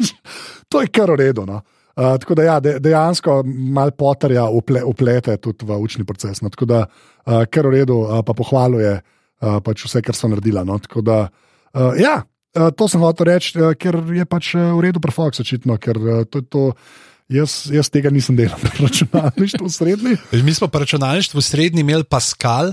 [0.70, 1.44] to je kar uredu.
[1.46, 1.60] No?
[1.96, 6.40] Uh, tako da ja, de, dejansko malo potarja uple, uplete tudi v učni proces.
[6.42, 6.50] No?
[6.50, 10.64] Tako da uh, kar uredu, uh, pa pohvaljuje uh, pač vse, kar so naredila.
[10.64, 10.78] No?
[10.78, 12.20] Tako da uh, ja.
[12.50, 16.00] Uh, to sem hotel reči, uh, ker je pač uh, v redu, prefoks, očitno, ker
[16.00, 16.64] uh, to je to.
[17.30, 20.16] Jaz, jaz tega nisem delal na računalništvu v srednji.
[20.42, 22.72] Mi smo računalništvo v srednji imeli Pascal.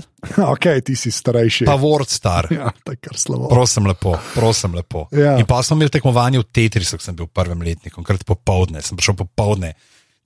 [0.52, 1.64] ok, ti si starejši.
[1.64, 2.48] Pa Word star.
[2.50, 3.48] Ja, tako slabo.
[3.48, 5.06] Prosim lepo, prosim lepo.
[5.12, 5.38] Ja.
[5.38, 8.82] In pa smo imeli tekmovanje v Tetrisu, ko sem bil v prvem letniku, krat popovdne,
[8.82, 9.76] sem prišel popovdne.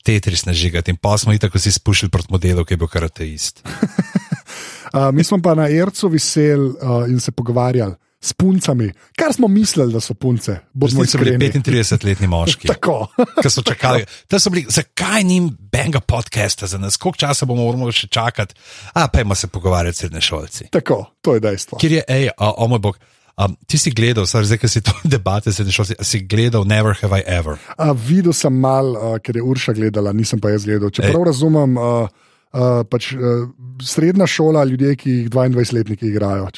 [0.02, 2.88] Tetris ne žigati, in pa smo jih tako si spuščali proti modelu, ki je bil
[2.90, 3.60] karateist.
[4.96, 9.48] uh, mi smo pa na Ercu viseli uh, in se pogovarjali s puncami, kar smo
[9.48, 10.56] mislili, da so punce.
[10.72, 12.68] Bili so bili 35-letni moški.
[12.72, 13.06] Tako.
[13.50, 14.04] so čakali.
[14.38, 18.54] So bili, zakaj ni benga podcasta za nas, koliko časa bomo morali še čakati,
[18.92, 20.68] a pa imamo se pogovarjati s srednje šolci.
[20.70, 21.78] Tako, to je dejstvo.
[21.78, 22.98] Kjer je, hej, o, o moj bog.
[23.37, 27.24] Um, ti si gledal, zdaj, ki si to debate, šolci, si gledal Never Have I
[27.26, 27.58] Ever.
[27.74, 30.92] Uh, videl sem mal, uh, ker je Urša gledala, nisem pa jaz gledal.
[30.94, 33.48] Če prav razumem, uh, uh, pač, uh,
[33.82, 36.48] srednja šola, ljudje, ki jih 22-letniki igrajo.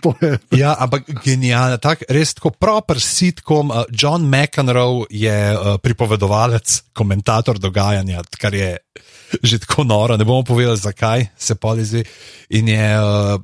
[0.62, 3.70] ja, ampak genialno, tak, res tako proper sitkom.
[3.70, 8.76] Uh, John McEnroe je uh, pripovedovalec, komentator dogajanja, kar je
[9.42, 10.16] že tako noro.
[10.20, 12.04] Ne bomo povedali, zakaj se polizi.
[12.58, 12.90] In je.
[12.98, 13.40] Uh,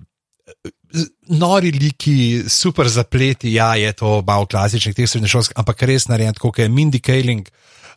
[1.29, 6.63] Nori liki, super zapleti, ja, je to malo klasičnih, teh srednješolskih, ampak res narejen, kot
[6.63, 7.45] je Mindy Kaling,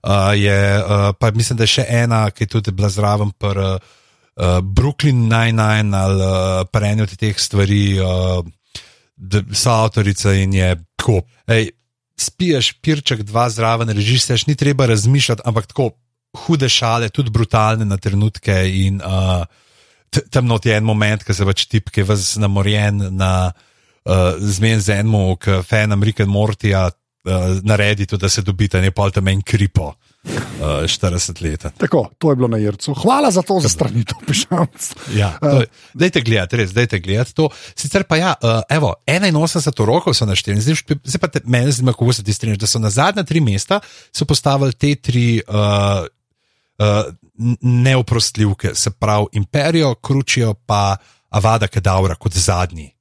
[0.03, 3.61] uh, je, uh, pa mislim, da je še ena, ki je tudi bila zraven, pr,
[3.63, 4.00] uh,
[4.35, 8.41] uh, Brooklyn Nine-Nine ali uh, prenjo teh stvari, uh,
[9.53, 11.21] so avtorica in je tako.
[11.47, 11.69] Ej,
[12.21, 15.91] spiješ pirček, dva zraven, režiš se, ni treba razmišljati, ampak tako
[16.45, 18.63] hude šale, tudi brutalne na trenutke.
[18.85, 19.43] In uh,
[20.29, 25.01] tam not je en moment, ki se pač tipke, vas namorjen na uh, zmen z
[25.01, 29.41] enim, ki fan American Mortija uh, naredi to, da se dobite, ne pa tam en
[29.41, 29.93] kripo.
[30.23, 31.65] 40 let.
[31.77, 32.93] Tako, to je bilo na Jrcu.
[32.93, 34.93] Hvala za to, za stranitev, pišamc.
[35.15, 35.37] Ja,
[35.93, 37.49] dajte gledati, res, dajte gledati to.
[37.75, 41.85] Sicer pa ja, uh, evo, 81 rokov so našteli, zdaj, zdaj pa te, meni zdi,
[41.85, 43.79] kako se ti strinjaš, da so na zadnja tri mesta
[44.27, 46.05] postavili te tri uh,
[46.77, 47.13] uh,
[47.61, 50.97] neoprostljivke, se pravi Imperijo, Kručijo pa
[51.29, 52.91] Avada Kedavra kot zadnji.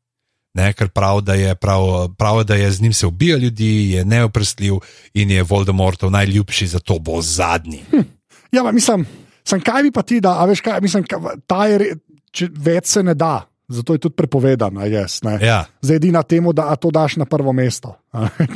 [0.55, 4.05] Ne, ker prav da, je, prav, prav, da je z njim se ubija ljudi, je
[4.05, 4.81] neoprestljiv
[5.15, 7.85] in je Voldemortov najljubši, zato bo zadnji.
[7.91, 8.07] Hm.
[8.53, 9.07] Ja, pa mislim,
[9.45, 11.05] sem kaj bi pa ti, da veš, kaj, mislim,
[11.47, 11.95] ta je,
[12.31, 13.47] če več se ne da.
[13.71, 15.65] Zato je tudi prepovedano, yes, ja.
[15.83, 17.95] zdaj edina temu, da to daš na prvo mesto.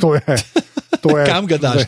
[0.00, 0.36] to je,
[1.02, 1.86] to je, Kam ga daš?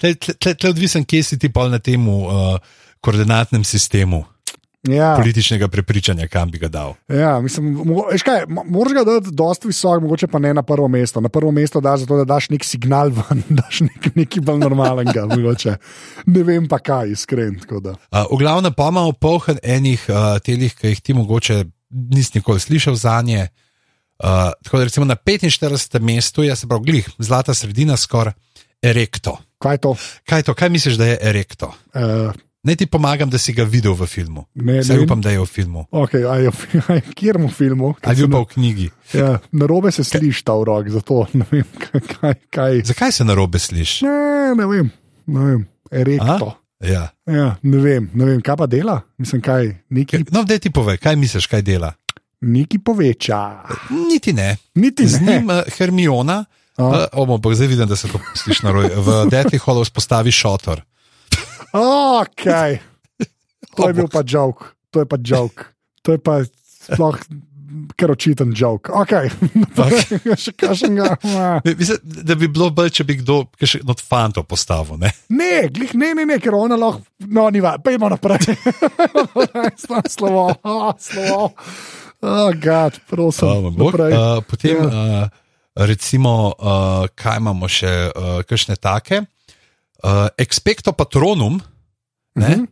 [0.00, 2.56] Tle je odvisen, kje si ti pol na tem uh,
[3.00, 4.24] koordinatnem sistemu
[4.88, 5.16] ja.
[5.16, 6.94] političnega prepričanja, kam bi ga dal.
[7.08, 7.76] Ja, mislim,
[8.24, 11.20] kaj, moraš ga dati dosti visok, mogoče pa ne na prvo mesto.
[11.20, 15.26] Na prvo mesto daš zato, da daš nek signal ven, daš nek, nekaj bolj normalnega.
[16.26, 17.60] ne vem pa kaj, iskren.
[17.70, 17.94] Uh,
[18.32, 22.94] v glavnem pa imamo polhen enih uh, telih, ki jih ti mogoče nisi nikoli slišal
[22.94, 23.48] za nje.
[24.22, 26.00] Uh, tako da recimo na 45.
[26.00, 28.32] mestu je, se pravi, glih, zlata sredina, skoraj
[28.82, 29.38] erekto.
[29.58, 29.94] Kaj je to?
[30.26, 31.74] Kaj je to, kaj misliš, da je erekto?
[31.94, 34.44] Uh, Naj ti pomagam, da si ga videl v filmu.
[34.54, 35.02] Ne, Saj ne.
[35.02, 35.82] upam, da je v filmu.
[35.90, 37.94] okay, a je v- a je v kjermu filmu?
[38.00, 38.86] Ali pa v knjigi?
[39.12, 41.66] Ja, na robe se sliši ta urok, zato ne vem,
[42.12, 42.34] kaj.
[42.48, 42.72] kaj.
[42.84, 44.02] Zakaj se na robe slišiš?
[44.02, 44.18] Ne,
[44.54, 44.90] ne vem,
[45.26, 45.62] ne vem.
[45.92, 46.54] Erekto.
[46.80, 47.10] Ja.
[47.24, 49.00] Ja, ne vem, ne vem, kaj pa dela.
[49.16, 51.92] Mislim, kaj neki, No, da ti povej, kaj misliš, kaj dela?
[52.40, 53.38] neki poveča.
[53.90, 54.56] Niti ne.
[54.74, 55.32] Niti Z ne.
[55.32, 56.44] njim uh, Hermiona,
[56.76, 56.82] A.
[56.84, 60.30] uh, omo, pa zdaj vidim, da se to sliši na roju, v Deathly Hollow spostavi
[60.32, 60.82] šotor.
[61.72, 62.78] Okay.
[63.76, 65.72] To je bil pa jok, to je pa jok,
[66.04, 67.16] to je pa sploh
[67.96, 68.90] kar očiten jok.
[68.92, 69.30] Okay.
[70.44, 71.16] Še kaženega.
[71.64, 75.00] Mislim, da bi bilo bolj, če bi kdo še od fantov postavil.
[75.00, 75.12] Ne?
[75.32, 77.00] Ne, glih, ne, ne, ne, ker ona lahko,
[77.32, 78.52] no, ni va, pojmo naprej.
[80.16, 81.52] slovo, oh, slovo.
[82.20, 83.72] Oh, gad, prosim.
[83.72, 84.12] Naprej.
[84.12, 85.24] uh, potem, Ja.
[85.24, 89.24] uh, recimo, uh, kaj imamo še, uh, kakšne take.
[90.02, 91.60] Uh, Expecto patronum
[92.34, 92.64] ne, Mhm.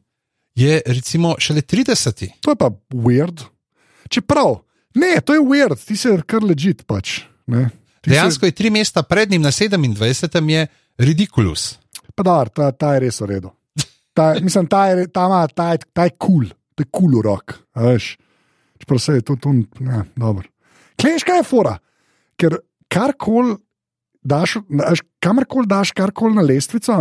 [0.55, 2.33] je recimo šele 30.
[2.41, 3.45] To je pa weird.
[4.09, 4.65] Čeprav,
[4.95, 7.21] ne, to je weird, ti se kar ležit pač.
[7.47, 7.71] Ne.
[8.01, 10.51] Ti Dejansko je tri mesta pred njim na 27.
[10.51, 10.67] je
[10.99, 11.61] ridiculous.
[11.93, 13.51] Se, pa dar, ta, ta je res v redu.
[14.15, 17.55] Ta, mislim, ta je, ta ta ta je kul, cool, to je kul cool urok.
[18.81, 20.49] Čeprav se je to tu, ja, dobro.
[20.97, 21.79] Kleš, kaj je fora?
[22.37, 23.55] Ker karkoli
[24.23, 26.97] daš, veš, kamorkoli daš, karkoli na lestvico,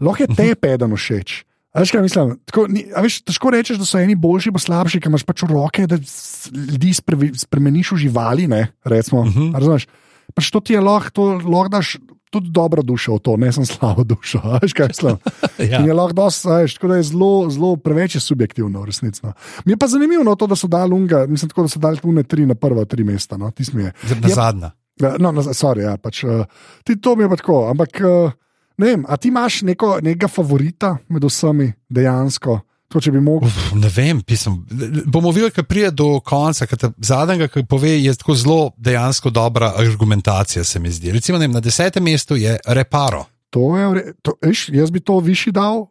[0.00, 1.42] lahko je tebi eden všeč.
[1.72, 2.34] Veš, kaj mislim?
[2.44, 5.86] Tako, ni, veš, težko rečeš, da so eni boljši, pa slabši, ker imaš pač roke,
[5.88, 8.48] da ljudi sprevi, spremeniš v živali.
[8.48, 9.40] Ne, recimo, uh Mhm.
[9.40, 9.54] -huh.
[9.56, 9.86] razumeš?
[10.34, 11.96] Pač to ti je lahko, lahko daš
[12.32, 14.40] tudi dobro dušo v to, ne sem slabo dušo.
[14.62, 15.16] Veš, kaj mislim?
[15.70, 15.78] Ja.
[15.80, 19.32] In je lahko dosti, veš, tako da je zelo, zelo preveč je subjektivno, resnično.
[19.64, 21.96] Mi je pa zanimivo no, to, da so dali unga, mislim, tako, da so dali
[21.96, 23.36] tune tri na prva tri mesta.
[23.36, 23.92] No, je.
[24.20, 24.70] Na zadnja.
[25.02, 26.44] Ja, No, no, sorry, ja, pač, uh,
[26.86, 27.62] ti to mi je pa tako.
[27.70, 28.32] Ampak, uh,
[28.78, 32.60] ne vem, a ti imaš neko, nekega favorita med vsemi dejansko?
[32.92, 33.48] To, če bi mogel.
[33.48, 34.58] Uf, ne vem, pisem.
[35.08, 36.66] Bomo videli, kaj pride do konca.
[37.00, 41.08] Zadnjega, ki pove, je tako zelo dejansko dobra argumentacija, se mi zdi.
[41.14, 43.24] Recimo, vem, na desetem mestu je reparo.
[43.56, 45.86] To je, re- to, eš, jaz bi to višji dal,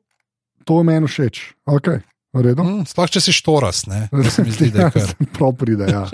[0.66, 1.42] to je meni všeč.
[1.70, 2.02] Okay,
[2.38, 2.62] v redu.
[2.66, 4.06] Hm, sploh če si štoras, ne?
[4.14, 5.14] To se mi zdi, da je kar.
[5.38, 6.06] Prav pride, ja.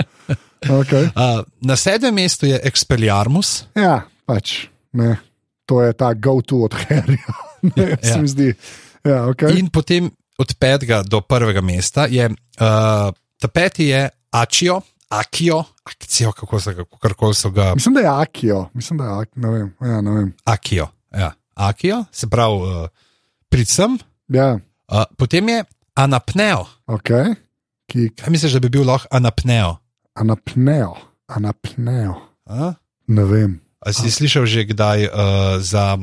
[0.63, 1.09] Okay.
[1.15, 5.17] Uh, na sedmem mestu je Expelliarmus, Ja, pač, ne.
[5.67, 7.33] To je ta go-to od Harryja.
[7.75, 7.97] Ja.
[8.13, 8.53] se mi zdi.
[9.03, 9.57] Ja, okay.
[9.59, 13.09] in potem od petega do prvega mesta je, uh,
[13.41, 18.69] ta peti je Ačijo, Akijo, akcijo, kako se karkoli so ga, Mislim, da je Akijo,
[18.73, 19.41] mislim, da je Akijo.
[19.41, 19.73] Ne vem.
[19.81, 20.33] Ja, ne vem.
[20.45, 22.87] Akijo, ja, Akijo, se pravi, uh,
[23.49, 23.97] pridem.
[24.27, 25.63] Ja, Uh, potem je
[25.95, 26.65] Anapneo.
[26.87, 27.35] okay.
[27.91, 29.75] Ki Kaj misliš, da bi bil lahko Anapneo?
[30.17, 32.15] Anapneo, anapneo.
[32.49, 32.73] A?
[33.07, 33.59] Ne vem.
[33.85, 35.11] A si slišal že kdaj uh,
[35.61, 35.95] za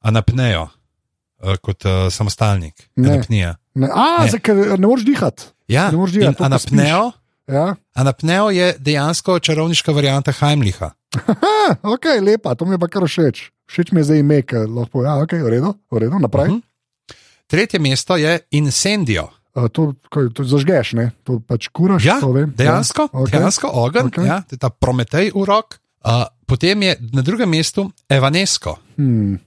[0.00, 2.86] Anapneo uh, kot uh, samostalnik?
[2.96, 3.18] Ne.
[3.18, 3.56] Anapnija.
[3.74, 4.38] Ne, a, Ne.
[4.38, 5.50] Ker ne moreš dihati.
[5.68, 7.12] Ja, Ne moreš pa Anapneo,
[7.46, 7.74] Ja.
[7.94, 10.90] Anapneo je dejansko čarovniška varianta Heimlicha.
[11.14, 13.50] Ha, ok, lepa, to mi je pa kar všeč.
[13.70, 15.04] Všeč mi je zdaj ime, ker lahko.
[15.06, 16.50] Ja, ok, v redu, v redu naprej.
[16.50, 16.62] Uh Mhm.
[17.46, 19.30] Tretje mesto je Incendio.
[19.72, 21.06] To, ko, to zažgeš, ne?
[21.24, 22.04] to pač kuraš.
[22.04, 22.52] Ja, to vem.
[22.56, 23.16] dejansko, ja.
[23.16, 23.32] okay.
[23.38, 24.26] dejansko ogenj, Okej.
[24.28, 25.80] ja, ta Prometej urok.
[26.04, 28.76] Uh, potem je na drugem mestu Evanesko.
[29.00, 29.40] Hmm.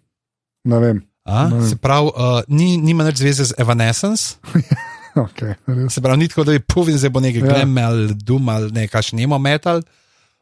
[0.66, 0.98] Ne vem.
[1.24, 1.70] A, Ne vem.
[1.70, 4.42] se pravi, uh, ni, nima nič zveze z Evanescence,
[5.30, 5.94] Okay, res.
[5.94, 7.46] se pravi, ni tako, da je povin, zdaj bo nekaj Ja.
[7.46, 7.54] ja.
[7.54, 9.82] glem ali dum ali nekaj še nemo metal.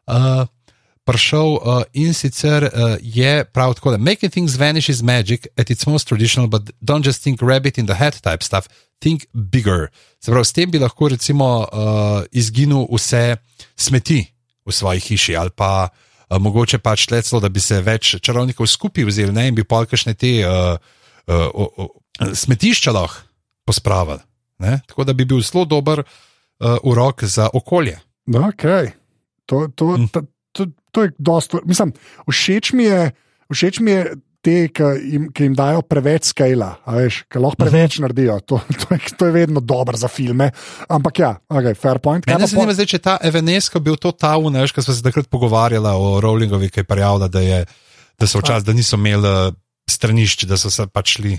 [0.07, 0.47] Uh,
[1.07, 5.71] Prišel uh, in sicer uh, je prav tako, da making things vanish is magic at
[5.71, 8.67] its most traditional, but don't just think rabbit in the hat type stuff,
[8.99, 9.87] think bigger.
[10.19, 13.37] Se pravi, s tem bi lahko recimo uh, izginil vse
[13.75, 14.25] smeti
[14.67, 18.67] v svoji hiši ali pa uh, mogoče pač le celo, da bi se več čarovnikov
[18.67, 20.75] skupaj vzeli ne, in bi pol kakšne te uh,
[21.27, 23.23] uh, uh, uh, smetišča lahko
[23.67, 24.19] pospravili.
[24.59, 24.79] Ne?
[24.87, 27.99] Tako da bi bil zelo dober uh, urok za okolje.
[28.27, 28.91] Okay.
[29.45, 30.27] To, to, Hm.
[30.97, 31.61] To, je dosto.
[31.69, 31.93] Mislim,
[32.25, 33.11] všeč mi je,
[33.53, 38.37] všeč mi je te, ki jim, ki jim dajo preveč skala, ki lahko preveč naredijo.
[38.47, 40.49] To, to, je, to je vedno dobro za filme.
[40.89, 42.25] Ampak ja, okay, fair point.
[42.25, 45.05] Kaj Mene zanima pol- zdaj, če ta Evanesko bil to ta unaj, ki smo se
[45.05, 47.63] takrat pogovarjali o Rowlingovi, ki je prijavila, da, je,
[48.17, 49.57] da so včasih, da niso imeli eh,
[49.91, 51.35] stranišč, da so se pač šli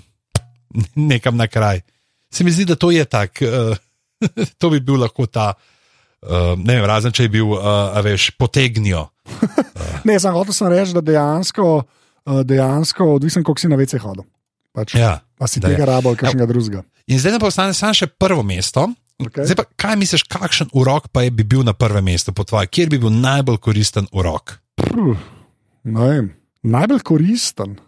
[1.13, 1.83] nekam na kraj.
[2.35, 3.73] Se mi zdi, da to je tak, uh,
[4.61, 9.07] to bi bil lahko ta, uh, ne vem, razen če je bil, uh, veš, potegnijo.
[10.07, 11.83] Ne, sem hotel sem reči, da dejansko,
[12.25, 14.25] eh, dejansko odvisen, koliko si na vece hodil.
[14.73, 15.21] Pač, Ja.
[15.39, 16.83] A si tega rabo ali kakšnega drugega.
[17.07, 19.43] In zdaj nam pa ostane samo še prvo mesto, Okay.
[19.43, 22.71] Zdaj pa, kaj misliš, kakšen urok pa je bi bil na prvem mestu po tvojem,
[22.71, 24.63] kjer bi bil najbolj koristen urok?
[25.83, 27.79] Vem, najbolj koristen.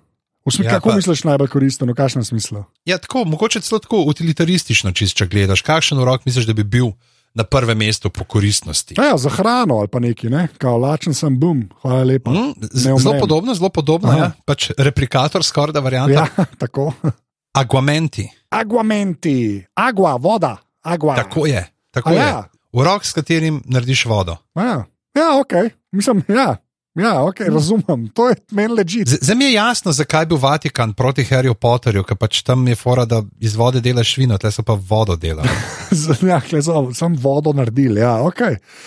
[0.43, 2.65] Smislu, Ja, ja, kako pa- misliš najbolj koristen, v kakšnem smislu?
[2.83, 5.63] Ja, tako, mogoče celo tako utilitaristično, če gledaš.
[5.63, 6.91] Kakšen urok misliš, da bi bil
[7.35, 8.95] na prvem mestu po koristnosti?
[8.99, 10.49] Ja, za hrano ali pa neki, ne?
[10.59, 12.31] kao lačen sem, bum, hvala lepa.
[12.31, 14.09] Mm, zelo podobno, zelo podobno.
[14.09, 14.19] Aha.
[14.19, 14.31] Ja.
[14.45, 16.13] Pač replikator, skoraj da varianta.
[16.13, 16.93] Ja, tako.
[17.53, 18.29] Aguamenti.
[18.51, 21.17] Aguamenti, agua, voda, agua.
[21.17, 21.67] Tako je.
[21.91, 22.19] Tako A je.
[22.19, 22.45] ja.
[22.73, 24.37] Urok, s katerim narediš vodo.
[24.55, 25.53] Ja, ja ok,
[25.93, 26.57] mislim, ja.
[27.01, 29.11] Ja, ok, razumem, to je meni ležite.
[29.11, 32.63] Z- Zdaj mi je jasno, zakaj je bil Vatikan proti Harryju Potterju, ker pač tam
[32.65, 35.49] je fora, da iz vode delaš vino, tle so pa vodo delali.
[36.23, 38.41] Ja, kle so, sem vodo naredil, ja, ok.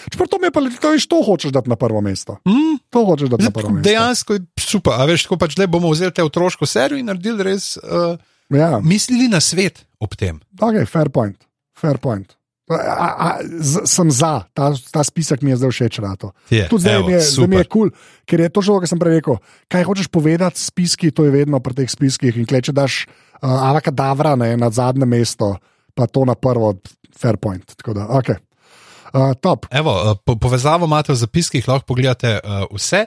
[0.08, 2.38] Čeprav to mi je pa, to veš, to hočeš dati na prvo mesto.
[2.44, 3.84] Mm, To hočeš dati na prvo mesto.
[3.84, 7.44] dejansko je super, a veš, tako pač le bomo vzeli te otroško serijo in naredili
[7.46, 8.16] res, uh,
[8.50, 10.38] Ja, mislili na svet ob tem.
[10.56, 11.36] ok, fair point,
[11.74, 12.36] fair point.
[12.72, 16.00] A, a, z, sem za, ta, ta spisek mi je zdaj všeč.
[16.48, 19.02] Je, Tudi zdaj evo, mi je, kul, cool, ker je to že to, kar sem
[19.04, 19.36] prej rekel.
[19.68, 22.40] Kaj hočeš povedati s spiski, to je vedno pri teh spiskih.
[22.40, 25.60] In kleče daš uh, avakadavra ne, na zadnje mesto,
[25.92, 26.80] pa to na prvo,
[27.12, 27.68] fair point.
[27.76, 28.32] Tako da, ok.
[29.12, 29.68] Uh, top.
[29.68, 33.04] Evo, po, povezavo imate v zapiskih, lahko pogledate uh, vse.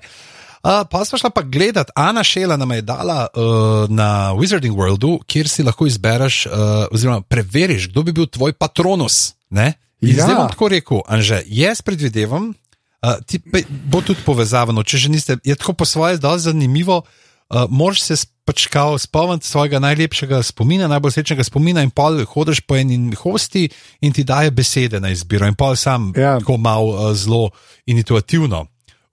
[0.66, 5.22] Uh, pa smo šla pa gledat, Ana Šela nam je dala uh, na Wizarding Worldu,
[5.24, 6.52] kjer si lahko izbereš, uh,
[6.92, 9.35] oziroma preveriš, kdo bi bil tvoj patronus.
[9.56, 9.72] Ne?
[10.04, 10.28] In Ja.
[10.28, 15.08] Zdaj bom tako rekel, Anže, jaz predvidevam, uh, ti pa bo tudi povezavano, če že
[15.08, 17.02] niste, je tako po svoje zelo zanimivo.
[17.46, 22.60] Uh, Moraš se pač kao spomniti svojega najlepšega spomina, najbolj srečnega spomina, in pol hodiš
[22.66, 23.68] po eni hosti
[24.02, 26.36] in ti daje besede na izbiro, in pol sam Ja.
[26.38, 27.50] tako malo uh, zelo
[27.86, 28.66] intuitivno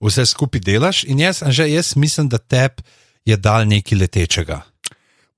[0.04, 1.04] vse skupaj delaš.
[1.08, 2.82] In jaz, Anže, jaz mislim, da tebi
[3.24, 4.60] je dal nekaj letečega.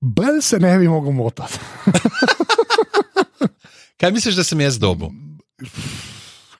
[0.01, 1.53] Bel se ne bi mogel motiti.
[3.97, 5.09] Kaj misliš, da sem jaz dobil?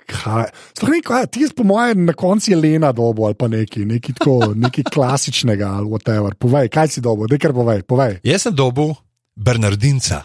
[0.08, 4.16] Sploh ne, kaj, ti, po mojem, na koncu je Lena dobo ali pa nekaj, nekaj,
[4.18, 6.34] tako, nekaj klasičnega ali whatever.
[6.34, 8.18] Povej, kaj si dobo, dekar povej, povej.
[8.26, 8.96] Jaz sem dobil
[9.36, 10.24] Bernardinca.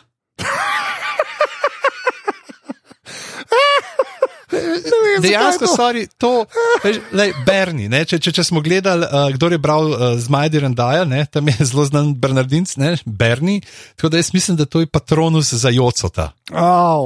[5.22, 6.44] Dejansko, sorry, to
[6.84, 7.88] je Berni.
[7.88, 11.26] ne, Če, če, če smo gledali, uh, kdo je bral uh, z Majdirom Daja, ne,
[11.26, 13.60] tam je zelo znan Bernardinc, ne, Berni.
[13.96, 16.30] Tako da jaz mislim, da to je patronus za Jocota.
[16.50, 16.58] Oh,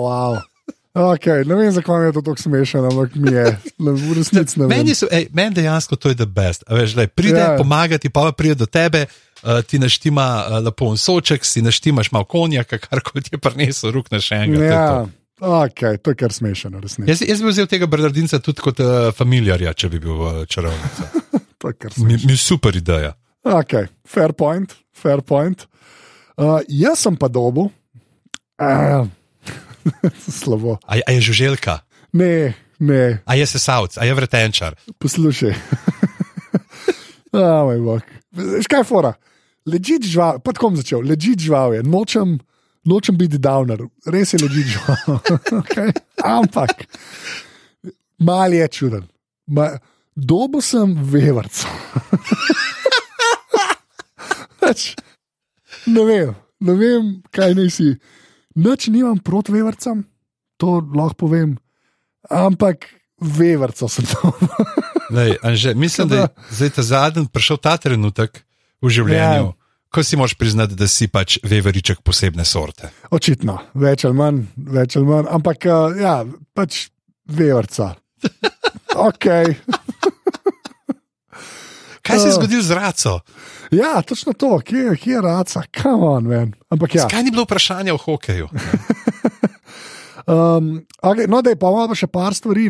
[0.07, 0.41] wow.
[0.97, 4.79] Okay, ne vem, zakaj je to tako smešno, ampak mi je, v resnici ne vem.
[4.79, 6.65] Meni, so, ej, meni dejansko to je the best.
[6.67, 7.51] A Veš, lej, pride Ja.
[7.53, 7.59] yeah.
[7.61, 9.05] pomagati, pa pride do tebe,
[9.45, 13.93] uh, ti naštima uh, lepo en soček, si naštimaš malo konjaka, kar kot je prinesel,
[13.93, 14.57] rukne še enega.
[14.57, 15.26] to Ja, to.
[15.41, 17.11] Okay, to je kar smešno, resnici.
[17.11, 21.11] Jaz, jaz bi vzel tega Bernardinca tudi kot uh, familiarja, če bi bil uh, čarovnica.
[21.59, 22.29] To je kar smešno.
[22.29, 23.15] mi super ideja.
[23.43, 25.63] Okay, fair point, fair point.
[26.37, 27.71] Uh, jaz sem pa dobu.
[28.61, 29.09] Uh,
[30.41, 30.77] slabo.
[30.85, 31.79] A, je- a je žuželka,
[32.13, 34.77] Ne, ne, a je sesavc, a je vretenčar.
[34.99, 35.53] poslušaj.
[37.37, 38.01] oh, moj bog.
[38.33, 39.13] Veš kaj je fora?
[39.67, 42.37] Ležit žival, pa tako bom začel, ležit žival je, nočem,
[42.87, 45.21] nočem biti downer, res je ležit žival.
[45.61, 45.93] okay?
[46.25, 46.87] Ampak,
[48.19, 49.05] mal je čuden.
[49.47, 49.77] Ma,
[50.15, 51.65] dobo sem vevrc.
[54.61, 54.95] Pač,
[55.87, 56.33] ne vem,
[56.65, 57.89] ne vem, kaj naj si.
[58.57, 60.01] Noč nimam proti vevrcam,
[60.57, 61.57] to lahko povem,
[62.33, 62.89] ampak
[63.21, 64.33] vevrca sem to.
[65.15, 68.43] Lej, Anže, mislim, da je zdaj ta zadnji prišel ta trenutek
[68.83, 69.66] v življenju, Ja.
[69.91, 72.91] Ko si moraš priznati, da si pač veveriček posebne sorte.
[73.11, 76.19] Očitno, več ali manj, več ali manj, ampak uh, ja,
[76.55, 76.89] pač
[77.27, 77.95] vevrca.
[78.97, 79.27] Ok.
[82.03, 82.37] Kaj se je Oh.
[82.39, 83.21] zgodilo z raco?
[83.71, 86.55] Ja, točno to, kje, kje je raca, kam on, ven.
[86.71, 87.03] Ja.
[87.03, 88.49] Zakaj ni bilo vprašanja o hokeju?
[90.27, 92.65] Um, okay, no, da je pa imamo še par stvari,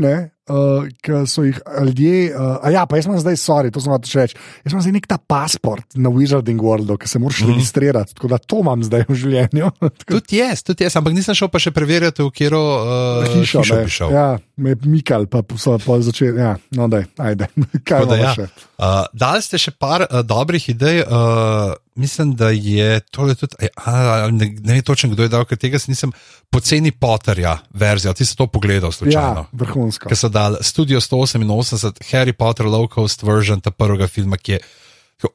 [0.48, 2.30] uh, ki so jih ljudje.
[2.32, 4.38] Uh, a ja, pa jaz imam zdaj, sorry, to sem hotel še reči.
[4.64, 7.52] Jaz imam zdaj nek ta pasport na Wizarding Worldu, ki se moraš mm.
[7.54, 9.72] registrirati, tako da to imam zdaj v življenju.
[10.10, 13.80] Tudi jaz, tudi jaz, ampak nisem šel pa še preverjati, v katero uh, Hišo, hišo
[13.82, 14.14] bi šel.
[14.14, 14.26] Ja,
[14.56, 16.38] me je Mikal, pa so pa začeli.
[16.40, 17.50] Ja, no, daj, ajde.
[17.88, 18.36] Kaj da ja.
[18.36, 18.48] še?
[18.76, 21.02] Uh, dali ste še par uh, dobrih idej.
[21.06, 23.68] Uh, mislim, da je tole tudi.
[23.84, 26.12] A, ne, ne vem točno, kdo je dal, ker tega nisem
[26.52, 28.12] poceni Potterja verzijo.
[28.12, 29.46] Ti si to pogledal, Ja, slučajno.
[29.52, 30.08] vrhunsko.
[30.08, 34.60] Ker so dali Studio 188, Harry Potter, low cost version, ta prvega filma, ki je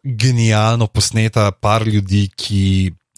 [0.03, 2.63] genialno posneta, par ljudi, ki.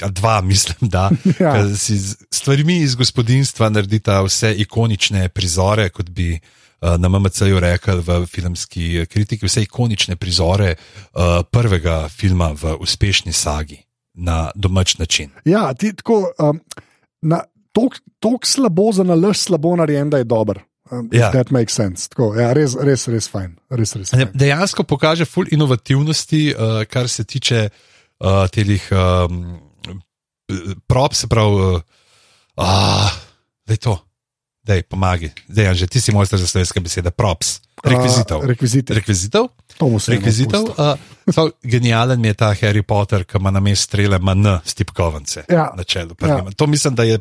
[0.09, 1.09] Dva, mislim, da
[1.39, 1.53] Ja.
[1.77, 8.01] si z stvarmi iz gospodinstva naredita vse ikonične prizore, kot bi uh, na MMC-ju rekel
[8.01, 13.84] v filmski kritiki, vse ikonične prizore uh, prvega filma v uspešni sagi
[14.17, 15.29] na domač način.
[15.45, 16.34] Ja, ti tako.
[16.41, 16.59] Um,
[17.21, 17.43] na,
[18.19, 20.59] tako slabo za nalož, slabo narejen, da je dober.
[20.99, 21.31] Um, Ja.
[21.31, 22.09] That makes sense.
[22.09, 23.55] Tako, ja, res, res, res fajn.
[23.69, 24.29] Res, res fajn.
[24.33, 29.59] Dejansko pokaže ful inovativnosti, uh, kar se tiče uh, teh um,
[30.87, 31.81] prop, se pravi,
[32.55, 33.11] uh,
[33.65, 33.97] da je to,
[34.63, 35.31] da je pomagi.
[35.49, 38.43] Zdaj, že ti si mojster za slovenske besede, props, rekvizitov.
[38.43, 38.47] Uh.
[38.47, 38.99] Rekvizitov,
[39.81, 40.63] je rekvizitov.
[40.77, 40.95] Uh,
[41.33, 45.43] so, genialen mi je ta Harry Potter, ki ima na mestu strele, ima N, stipkovance
[45.49, 45.71] Ja.
[45.75, 46.15] na čelu.
[46.21, 46.43] Ja.
[46.55, 47.19] To mislim, da je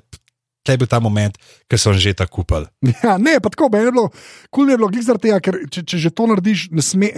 [0.63, 1.35] tle bil ta moment,
[1.67, 2.67] ki so že tako kupili.
[3.05, 4.09] Ja, ne, pa tako, meni je bilo,
[4.51, 7.11] kul mi je bilo, zaradi tega, ker če, če že to narediš, ne sme.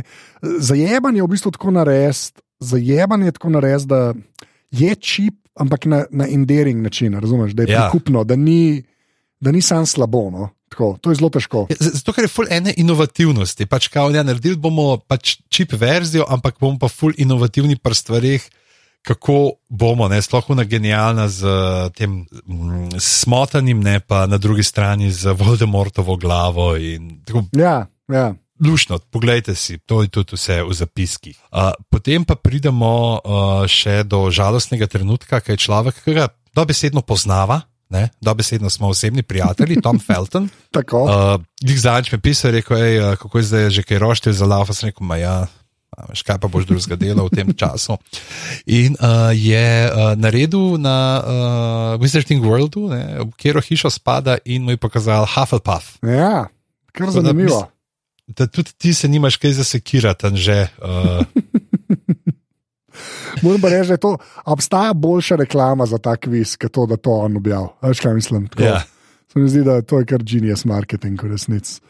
[0.42, 4.01] Zajebanje je v bistvu tako narediti, zajebanje je tako narediti, da
[4.74, 7.88] je čip, ampak na, na endearing način, razumeš, da je Ja.
[7.88, 8.82] prikupno, da ni,
[9.40, 10.30] da ni sam slabo.
[10.30, 10.49] No?
[10.74, 11.66] Tako, to je zelo težko.
[11.70, 13.66] Ja, Zato, ker je ful ene inovativnosti.
[13.70, 18.42] Pač, kao, ja, naredili bomo pač čip verzijo, ampak bomo pa ful inovativni pri stvarih,
[19.05, 24.64] kako bomo, ne, sploh na genialna z eh, tem mm, smotanim, ne pa na drugi
[24.64, 26.72] strani z Voldemortovo glavo.
[26.76, 28.32] In, tako, Ja, ja.
[28.64, 31.36] Lušno, poglejte si, to je tudi vse v zapiskih.
[31.50, 37.02] Uh, potem pa pridemo uh, še do žalostnega trenutka, ki je človek, ki ga dobesedno
[37.02, 38.09] poznava, ne?
[38.22, 40.46] dobesedno smo osebni prijatelji, Tom Felton.
[40.70, 41.02] Tako.
[41.02, 44.46] Uh, Dik zadnjič mi je pisal, rekel, ej, kako je zdaj že kaj roštil za
[44.46, 45.36] lava, sem rekel, ma ja.
[46.11, 47.99] Veš, kaj pa boš drugega dela v tem času?
[48.66, 54.66] In uh, je uh, naredil na uh, Wizarding Worldu, ne, v katero hišo spada, in
[54.66, 55.99] mu je pokazal Hufflepuff.
[56.03, 56.51] Ja,
[56.92, 57.62] kar Tako da zanimivo.
[58.26, 60.68] Da tudi ti se nimaš kaj zasekirati, že.
[60.80, 61.24] Uh,
[63.42, 67.11] Moram pa reči, da to, obstaja boljša reklama za ta kviz, kot to, da to
[67.11, 67.68] on objavi.
[67.82, 68.47] Veš, kaj mislim?
[68.49, 68.82] Tako, ja.
[69.32, 71.80] Se mi zdi, da to je kar genius marketing, v resnici.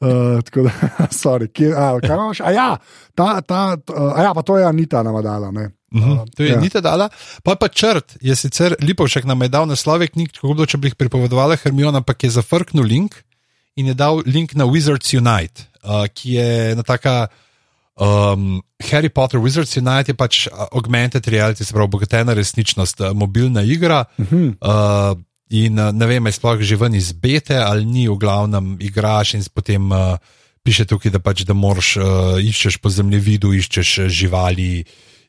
[0.00, 0.70] Uh, tako da,
[1.22, 2.40] sorry, kje, a, kaj imaš?
[2.40, 2.68] A ja,
[3.14, 5.50] ta, ta, a ja, pa to je Anita nama dala.
[5.50, 5.70] Ne?
[5.94, 6.60] Uh, to je ja.
[6.60, 7.08] nita dala.
[7.42, 10.90] Pa pa črt je sicer Lipovšek nam je dal naslove knjig, kako bilo, če bi
[10.90, 13.16] jih pripovedovala Hermiona, ampak je zafrknil link
[13.76, 17.26] in je dal link na Wizards Unite, uh, ki je ena taka.
[17.96, 24.04] Um, Harry Potter Wizards Unite je pač augmented reality, se pravi, obogatena resničnost, mobilna igra.
[24.18, 24.52] Uh -huh.
[24.60, 28.76] Uh, in uh, ne vem, je sploh že ven iz bete ali ni, v glavnem
[28.80, 30.18] igraš in potem uh,
[30.66, 32.06] piše tukaj, da pač da moraš uh,
[32.42, 34.82] iščeš po zemljevidu, iščeš živali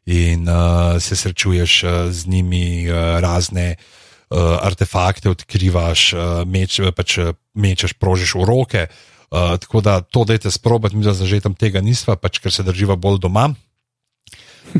[0.07, 7.19] in uh, se srečuješ uh, z njimi, uh, razne uh, artefakte odkrivaš, uh, meč, pač,
[7.53, 8.87] mečeš, prožiš v roke.
[9.27, 12.63] Uh, tako da to dajte sprobati, mi za že tam tega nisva, pač ker se
[12.63, 13.51] drživa bolj doma.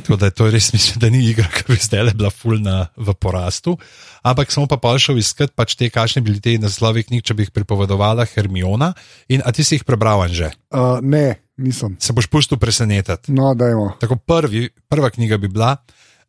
[0.04, 3.14] Tako da to res, mislim, da ni igra, ki bi zdaj le bila fulna v
[3.14, 3.78] porastu.
[4.28, 7.48] Ampak sem pa pa šel iskat pač te, kakšne bili te naslovi knjig, če bi
[7.48, 8.94] jih pripovedovala Hermiona.
[9.34, 10.52] In a ti si jih prebral že?
[10.74, 11.98] uh, ne, nisem.
[12.00, 13.32] Se boš pustil presenetiti.
[13.32, 13.96] No, dajmo.
[14.02, 15.78] Tako prvi, prva knjiga bi bila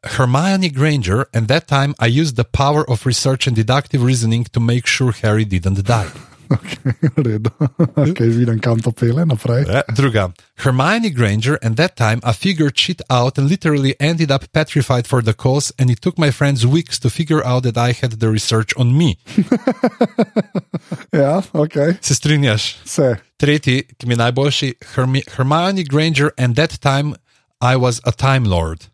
[0.04, 4.60] Hermione Granger, and that time I used the power of research and deductive reasoning to
[4.60, 6.27] make sure Harry didn't die.
[6.50, 7.50] Okay, v redu.
[8.10, 9.64] okay, vidim, kam to pele naprej.
[9.68, 10.32] Eh, Druga,
[10.64, 15.22] Hermione Granger, and that time I figured shit out and literally ended up petrified for
[15.22, 18.28] the cause, and it took my friends weeks to figure out that I had the
[18.30, 19.16] research on me.
[21.12, 22.76] Ja, ok, Se strinjaš?
[22.84, 23.16] vse.
[23.36, 27.14] Tretji, ki mi je najboljši, Hermi Hermione Granger, and that time
[27.60, 28.84] I was a Time Lord.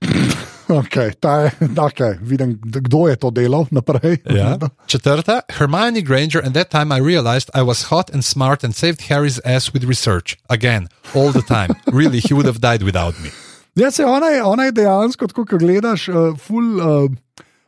[0.84, 4.18] Okay, ta je, okay, vidim, kdo je to delal naprej.
[4.24, 4.58] Ja.
[4.86, 9.00] Četrta, Hermione Granger, and that time I realized I was hot and smart and saved
[9.10, 10.36] Harry's ass with research.
[10.48, 11.74] Again, all the time.
[11.92, 13.30] really, he would have died without me.
[13.74, 17.10] Ja, se ona je, ona je dejansko, tako kot gledaš, uh, ful, uh,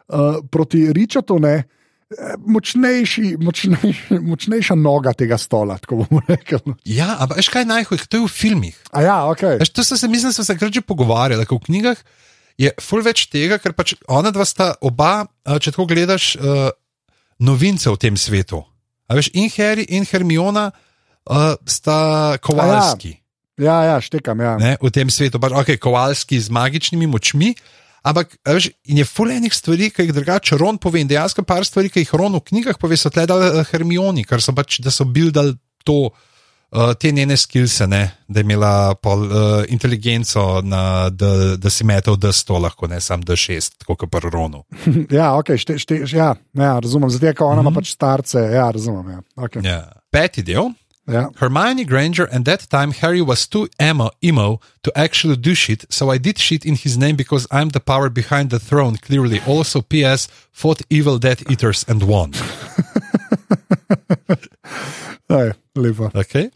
[0.09, 1.65] uh, proti Ričatu, ne,
[2.47, 6.77] močnejši, močnejši, močnejša noga tega stola, tako bomo rekli.
[6.85, 8.77] Ja, ampak veš kaj najhujše, to je v filmih.
[8.95, 9.43] A ja, ok.
[9.59, 11.99] Veš, to sem se, mislim, smo se krat že pogovarjali, da v knjigah
[12.61, 16.71] je ful več tega, ker pač ona dva sta oba, če tako gledaš, uh,
[17.43, 18.63] novince v tem svetu.
[19.07, 23.17] A veš, in Harry in Hermiona uh, sta kovalski.
[23.61, 24.57] Ja, ja, štekam, ja.
[24.61, 27.55] ne, v tem svetu, pač, okay, kovalski z magičnimi močmi.
[28.07, 31.91] Ampak, veš, in je fulejnih stvari, ki jih drugače Ron pove, in dejansko par stvari,
[31.91, 35.09] ki jih Ron v knjigah pove, so tle dali Hermioni, ker so pač, da so
[35.09, 36.13] bildali to,
[36.73, 41.85] uh, te njene skilse, ne, da je imela pol, uh, inteligenco, na, da, da si
[41.85, 44.65] metal D100, lahko ne sam D6, tako kot pri Ronu.
[45.11, 47.11] ja, okay, šte, šte, ja, ja, razumem.
[47.11, 47.75] Zato, ker ona ima Mhm.
[47.79, 49.11] pač starce, ja, razumem.
[49.11, 49.21] Ja.
[49.37, 49.65] Okay.
[49.67, 49.93] Ja.
[50.11, 50.73] Peti del.
[51.09, 51.31] Ja.
[51.39, 56.11] Hermione Granger, and that time Harry was too emo, emo to actually do shit, so
[56.15, 59.41] I did shit in his name because I'm the power behind the throne, clearly.
[59.47, 60.27] Also, P.S.
[60.51, 62.33] fought evil Death Eaters and won.
[65.29, 66.11] Aj, lepo.
[66.15, 66.51] Okay.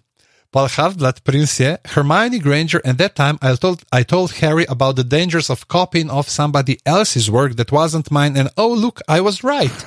[0.51, 4.97] Paul Half-Blood Prince je Hermione Granger, and that time I told, I told Harry about
[4.97, 9.21] the dangers of copying off somebody else's work that wasn't mine, and oh, look, I
[9.21, 9.71] was right.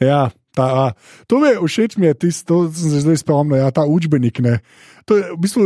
[0.00, 0.86] Ja, ta, a,
[1.26, 4.38] to mi je všeč, mi je tisto, to sem se zdaj spomnil, ja, ta učbenik.
[4.38, 4.62] Ne.
[5.08, 5.60] To je v bistvu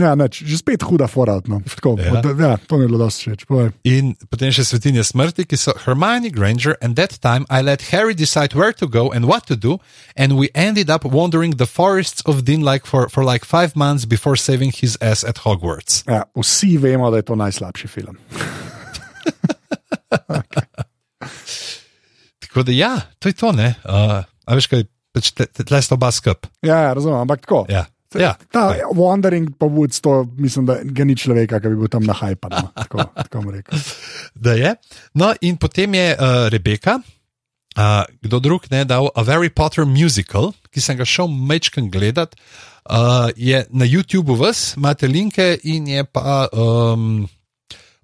[0.00, 1.60] ja, neč, že spet huda foratno.
[2.00, 2.24] Ja.
[2.24, 3.44] ja, to mi je bilo dosti všeč.
[3.84, 8.16] In potem še svetinje smrti, ki so Hermione Granger, and that time I let Harry
[8.16, 9.76] decide where to go and what to do,
[10.16, 14.36] and we ended up wandering the forests of Dinlike for, for like five months before
[14.36, 16.08] saving his ass at Hogwarts.
[16.08, 18.16] Ja, vsi vemo, da je to najslabši film.
[20.40, 20.64] okay.
[22.40, 23.76] Tako da, ja, to je to, ne.
[23.84, 26.48] Uh, a veš, kaj, pač tle sta oba skup.
[26.64, 27.66] Ja, ja, razumem, ampak tako.
[27.68, 27.84] Ja.
[28.20, 32.06] Ja, ta wandering pa Woods, to mislim, da ga ni človeka, ki bi bil tam
[32.06, 32.48] na hajpa.
[32.52, 32.68] No.
[32.82, 33.42] Tako, tako
[34.34, 34.74] da je.
[35.14, 37.00] No, in potem je uh, Rebeka,
[37.76, 42.36] uh, kdo drug, ne, dal A Harry Potter musical, ki sem ga šel mečken gledat.
[42.86, 47.26] Uh, je na YouTubu vas, imate linke in je pa um,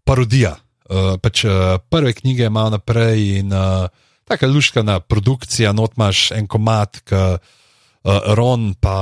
[0.05, 0.57] parodija.
[0.93, 3.87] Uh, pač, uh, prve knjige ima naprej in uh,
[4.29, 7.39] tako luškana produkcija, not imaš en komat, ki uh,
[8.37, 8.99] Ron pa.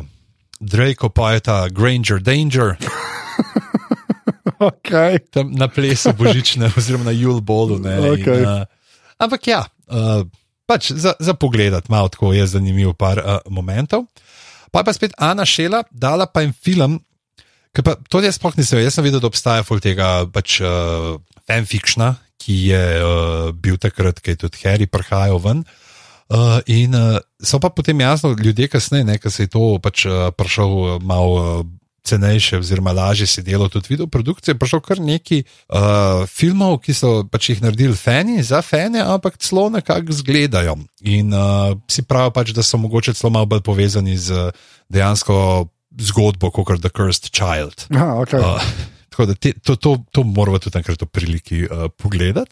[0.00, 0.13] Uh,
[0.64, 2.76] Draco pa je ta Granger Danger.
[4.72, 5.20] okay.
[5.30, 7.78] Tam na plesu božične, oziroma na Jul Bolu.
[8.18, 8.40] Okay.
[8.42, 8.64] Uh,
[9.20, 9.62] ampak ja,
[9.92, 10.24] uh,
[10.64, 14.08] pač za, za pogled, malo tako je zanimiv par uh, momentov.
[14.72, 16.98] Pa je pa spet Ana Šela dala pa jim film.
[17.74, 21.18] Pa, to jaz sploh nisem vedel, jaz sem videl, da obstaja ful tega pač, uh,
[21.46, 25.62] fanfikšna, ki je uh, bil takrat, ko je tudi Harry prihajal ven.
[25.66, 25.83] Uh,
[26.24, 30.30] Uh, in uh, so pa potem jasno, ljudje kasneje, ki se je to pač uh,
[30.32, 31.66] prišel malo uh,
[32.04, 37.12] cenejše, oziroma lažje se delo tudi video produkcije, prišel kar neki uh, filmov, ki so
[37.28, 40.76] pač jih naredili fani za fane, ampak celo nekako zgledajo.
[41.00, 44.50] In uh, si pravijo pač, da so mogoče celo malo bolj povezani z
[44.92, 45.68] dejansko
[46.00, 47.88] zgodbo, kot je The Cursed Child.
[47.94, 48.40] Aha, okay.
[48.40, 52.50] uh, Tako da te, to, to, to moramo tudi enkrat v priliki uh, pogledati.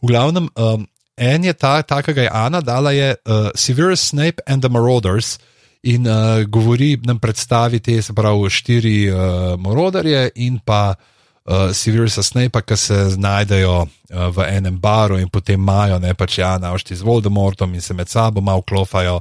[0.00, 0.86] V glavnem, um,
[1.18, 4.70] En je ta, ta ki ga je Ana dala, je uh, Severus Snape and the
[4.70, 5.38] Marauders.
[5.82, 9.18] In uh, govori nam predstaviti, se pravi, štiri uh,
[9.58, 13.88] morodarje in pa uh, Severusa Snape, ki se znajdejo uh,
[14.34, 18.08] v enem baru in potem imajo ne pač ja, navšti z Voldemortom in se med
[18.08, 19.20] sabo malo klofajo,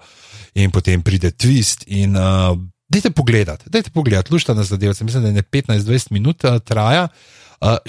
[0.54, 1.86] in potem pride twist.
[1.88, 2.54] In uh,
[2.90, 7.04] dajte pogledati, dajte pogledati, lušta na zadeve, mislim, da je 15-20 minut uh, traja.
[7.04, 7.38] Uh,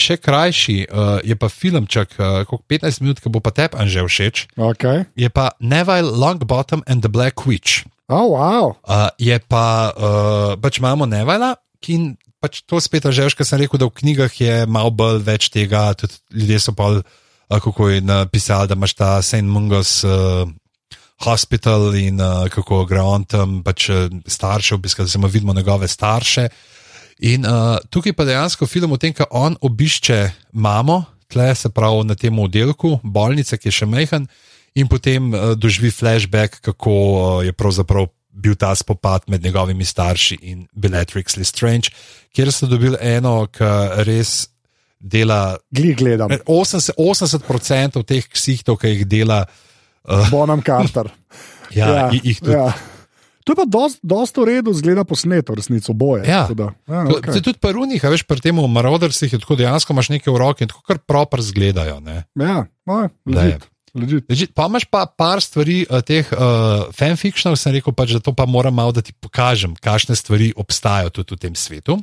[0.00, 4.00] še krajši uh, je pa filmček, uh, kot 15 minut, ki bo pa tebi že
[4.00, 4.36] všeč.
[4.56, 5.04] Okay.
[5.12, 7.84] Je pa Neville Longbottom and the Black Witch.
[8.08, 8.80] Oh, wow.
[8.88, 11.52] uh, je pa, uh, pač imamo Neville,
[11.84, 15.52] ki pač to spet že kar sem rekel, da v knjigah je malo bolj več
[15.52, 15.92] tega.
[15.92, 17.04] Tudi ljudje so pa, uh,
[17.60, 19.44] kako je napisali, da imaš ta St.
[19.44, 20.04] Mungus.
[20.04, 20.48] Uh,
[21.18, 23.90] Hospital in uh, kako gre on tam, pač
[24.22, 26.46] starše, obiskati, da se vidimo njegove starše.
[26.46, 26.77] Uh,
[27.18, 30.20] In uh, tukaj pa dejansko film o tem, kako on obišče
[30.52, 34.28] mamo, tle se pravi na tem oddelku, bolnice, ki je še mehen,
[34.78, 38.06] in potem uh, doživi flashback, kako uh, je pravzaprav
[38.38, 41.90] bil ta spopad med njegovimi starši in Bellatrix Lestrange,
[42.30, 43.70] kjer so dobili eno, ki
[44.06, 44.46] res
[44.98, 45.56] dela.
[45.74, 46.30] Glej, gledam.
[46.46, 46.94] 80%,
[47.48, 49.42] 80 teh ksihtov, ki jih dela.
[50.06, 51.10] Uh, Bonam Carter.
[51.78, 52.54] ja, ja, jih tudi.
[52.54, 52.70] Ja.
[53.48, 53.64] To je pa
[54.04, 56.28] dosta v redu, zgleda posneto, resnico boje.
[56.28, 56.44] Ja.
[56.52, 57.40] Ja, okay.
[57.40, 60.68] Tudi pri unih, veš, pri tem Marodersih je tako dejansko imaš nekaj v roki in
[60.68, 61.96] tako kar proper zgledajo.
[62.04, 62.28] Ne?
[62.36, 63.64] Ja, no, legit.
[63.96, 64.28] Legit.
[64.28, 64.52] Legit.
[64.52, 68.44] Pa imaš pa par stvari, uh, teh uh, fanfikšnjev, sem rekel, pač, da to pa
[68.44, 71.96] moram malo da ti pokažem, kakšne stvari obstajajo tudi v tem svetu.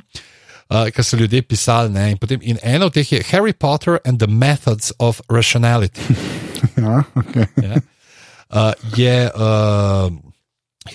[0.66, 1.94] Uh, Kar so ljudje pisali.
[2.10, 6.02] In, potem, in eno od teh je Harry Potter and the Methods of Rationality.
[6.74, 7.46] ja, okay.
[7.62, 7.78] ja.
[8.50, 10.10] Uh, je uh,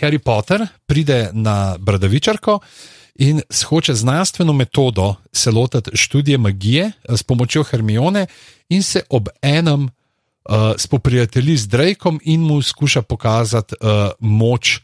[0.01, 2.59] Harry Potter pride na Bradavičarko
[3.15, 8.25] in hoče znanstveno metodo se lotiti študije magije eh, s pomočjo Hermione
[8.69, 13.89] in se ob enem uh, spoprijatelji z Drakom in mu skuša pokazati uh,
[14.19, 14.79] moč.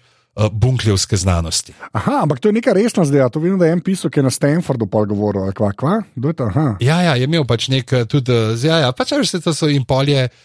[0.51, 1.73] Bunkljevske znanosti.
[1.91, 3.29] Aha, ampak to je nekaj resno zdaj.
[3.33, 5.49] To vidim, da je en pisal, ki je na Stanfordu pa govoril.
[5.51, 5.95] Kva, kva?
[6.79, 10.27] Ja, ja, je imel pač nek tudi, ja, ja, pač vse to so in polje
[10.27, 10.37] uh,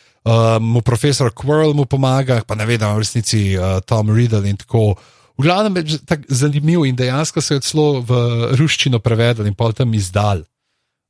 [0.62, 4.94] mu profesor Quirrell mu pomaga, pa ne vem, v resnici uh, Tom Riddle in tako.
[5.38, 8.12] V glavnem je tako zanimiv in dejansko se je celo v
[8.54, 10.44] ruščino prevedel in pa tam izdal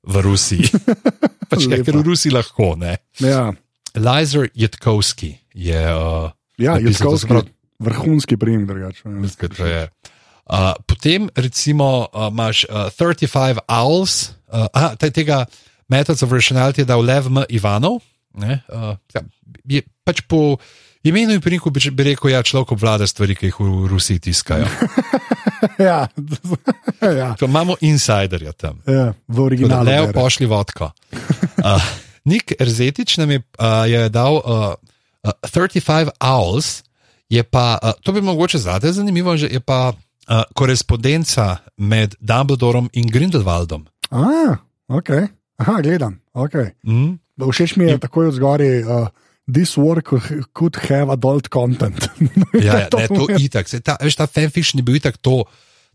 [0.02, 0.70] v Rusiji.
[1.50, 2.72] pač, ja, ker v Rusiji lahko.
[3.20, 3.52] Ja.
[3.92, 5.82] Lizer Jatkovski je.
[5.92, 7.44] Uh, ja, Jatkovski je
[7.82, 9.08] vrhunski prijem, drugače.
[10.42, 15.46] Uh, potem, recimo, uh, imaš uh, 35 Owls, uh, aha, tega
[15.88, 17.44] Methods of Rationality je dal Lev M.
[17.48, 18.00] Ivanov.
[18.34, 19.22] Ne, uh, ja,
[19.68, 20.56] je, pač po
[21.04, 24.22] imenu in prinku bi, bi rekel, da ja, človek obvlada stvari, ki jih v Rusiji
[24.28, 24.68] tiskajo.
[25.88, 26.06] ja,
[27.20, 27.34] ja.
[27.40, 28.80] Imamo insiderja tam.
[28.86, 29.84] Ja, v originalu.
[29.90, 30.92] Ne, pošli vodko.
[31.60, 31.76] Uh,
[32.30, 34.74] Nik Erzetič nam je, uh, je dal uh,
[35.22, 36.82] Uh, 35 Owls
[37.30, 42.90] je pa, uh, to bi mogoče zate zanimivo, že je pa uh, korespondenca med Dumbledorom
[42.92, 43.86] in Grindelwaldom.
[44.10, 44.58] Ah,
[44.88, 45.10] ok.
[45.56, 46.20] Aha, gledam.
[46.34, 46.74] Okay.
[46.82, 47.21] Mm?
[47.50, 48.70] Všeč mi je takoj od zgori.
[48.84, 49.08] Uh,
[49.52, 50.06] This work
[50.54, 51.98] could, have adult content.
[52.54, 53.66] ja, ja, ne, to je itak.
[53.66, 55.42] Se, ta, veš, ta fanfiction je bil itak to,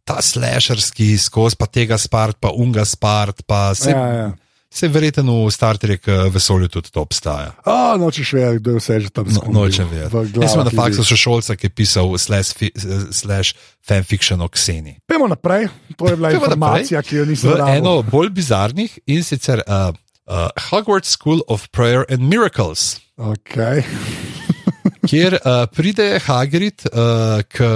[0.03, 3.95] ta slasherski skozi, pa tega spart, pa unga spart, pa se.
[3.95, 4.27] Ja, ja.
[4.67, 7.53] Se verjetno v Star Trek vesolju tudi to obstaja.
[7.63, 9.53] Oh, nočeš vedeti, kdo je vse že tam zgodil.
[9.55, 10.43] No, nočem vedeti.
[10.43, 12.67] Jaz sem na faksu še šolca, ki je pisal slash, fi,
[13.15, 14.99] slash fanfiction o Kseni.
[15.07, 17.09] Pejmo naprej, to je bila Pejmo informacija, naprej.
[17.09, 17.71] ki jo nisem videl.
[17.79, 19.95] Eno bolj bizarnih in sicer uh,
[20.27, 22.99] uh, Hogwarts School of Prayer and Miracles.
[23.17, 23.83] Okay.
[25.07, 27.67] kjer uh, pride Hagrid uh, k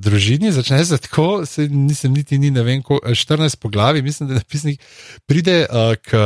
[0.00, 4.34] družini, začne se tako, se nisem niti ni, ne vem, ko, 14 poglavi, mislim, da
[4.34, 4.80] je napisnik,
[5.26, 6.24] pride uh, k.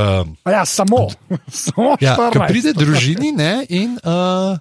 [0.50, 1.08] Ja, samo,
[1.52, 2.16] samo ja,
[2.46, 4.58] pride družini ne, in uh,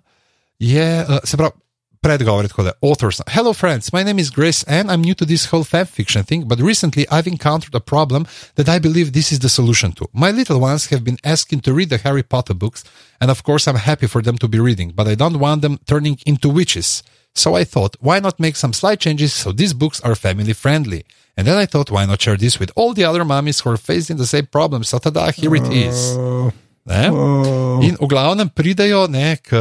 [0.60, 1.67] je, uh, se pravi
[2.08, 3.22] predgovor tako da authors.
[3.28, 6.48] Hello friends, my name is Grace and I'm new to this whole fan fiction thing,
[6.48, 10.06] but recently I've encountered a problem that I believe this is the solution to.
[10.14, 12.86] My little ones have been asking to read the Harry Potter books,
[13.20, 15.80] and of course I'm happy for them to be reading, but I don't want them
[15.86, 17.04] turning into witches.
[17.36, 21.04] So I thought, why not make some slight changes so these books are family friendly?
[21.36, 23.78] And then I thought, why not share this with all the other mummies who are
[23.78, 24.84] facing the same problem?
[24.86, 26.16] So tada, here it is.
[26.18, 26.54] Oh.
[26.86, 27.10] Ne?
[27.12, 27.82] Oh.
[27.84, 29.60] In v glavnem pridejo ne, k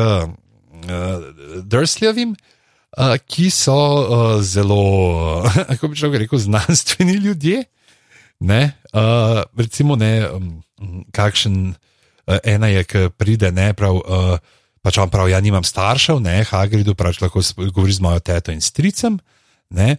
[0.90, 2.34] uh, Dursleyjevim,
[2.96, 7.64] uh, ki so uh, zelo, kako bi človek rekel, znanstveni ljudje.
[8.40, 10.62] Ne, uh, recimo, ne, um,
[11.16, 14.02] kakšen uh, ena je, ki pride, ne prav.
[14.04, 14.54] Uh,
[14.86, 17.40] Pač on pravi, ja, nimam staršev, ne, Hagridu, pač lahko
[17.74, 19.16] govori z mojo teto in stricem.
[19.74, 19.96] Ne,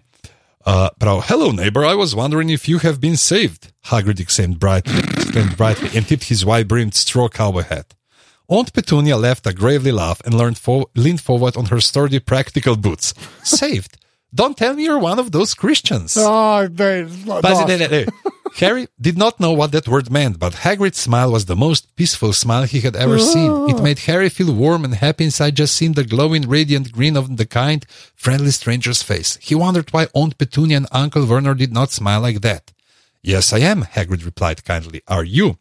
[0.63, 3.75] uh, prav, hello, neighbor, I was wondering if you have been saved.
[3.91, 7.97] Hagrid exclaimed brightly, exclaimed brightly and tipped his wide-brimmed straw cowboy hat.
[8.50, 13.14] Aunt Petunia left a gravely laugh and fo- leaned forward on her sturdy practical boots.
[13.43, 13.98] Saved.
[14.34, 16.16] Don't tell me you're one of those Christians.
[16.18, 17.04] Oh, they,
[18.56, 22.34] Harry did not know what that word meant, but Hagrid's smile was the most peaceful
[22.34, 23.70] smile he had ever seen.
[23.70, 27.36] It made Harry feel warm and happy inside just seeing the glowing, radiant green of
[27.38, 27.86] the kind,
[28.16, 29.38] friendly stranger's face.
[29.41, 32.72] He wondered why Aunt Petunia and Uncle Werner did not smile like that.
[33.22, 35.02] Yes, I am, Hagrid replied kindly.
[35.08, 35.58] Are you?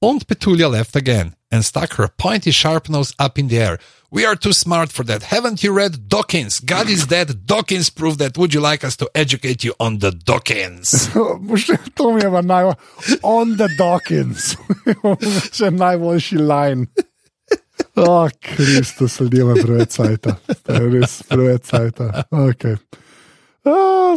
[0.00, 3.78] Aunt Petunia laughed again and stuck her pointy sharp nose up in the air.
[4.10, 5.22] We are too smart for that.
[5.22, 6.60] Haven't you read Dawkins?
[6.60, 7.46] God is dead.
[7.46, 8.38] Dawkins proved that.
[8.38, 11.12] Would you like us to educate you on the Dawkins?
[11.12, 12.74] to mi je pa naj,
[13.22, 14.56] on the Dawkins.
[15.52, 16.88] Še najboljši line.
[17.98, 22.24] O, oh, Kristus, ljudje imajo preveč je res preveč cajta.
[22.30, 22.76] Okay.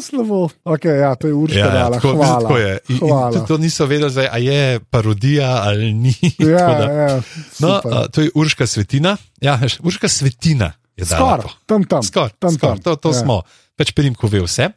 [0.01, 0.49] Slabo.
[0.63, 2.41] Okay, ja, to je urška ja, ja, tako, hvala.
[2.41, 2.79] Tako je.
[2.89, 3.37] In, hvala.
[3.37, 6.15] In to niso vedeli, ali je parodija ali ni.
[6.39, 7.21] Ja, ja,
[7.59, 9.17] no, a, to je urška svetina.
[9.41, 11.43] Ja, urška svetina je dala.
[11.65, 12.03] Tam, tam.
[12.03, 12.83] Skor, tam, skor, tam.
[12.83, 13.21] To, to ja.
[13.23, 13.41] smo.
[13.79, 14.67] Pač perim, ko ve vse.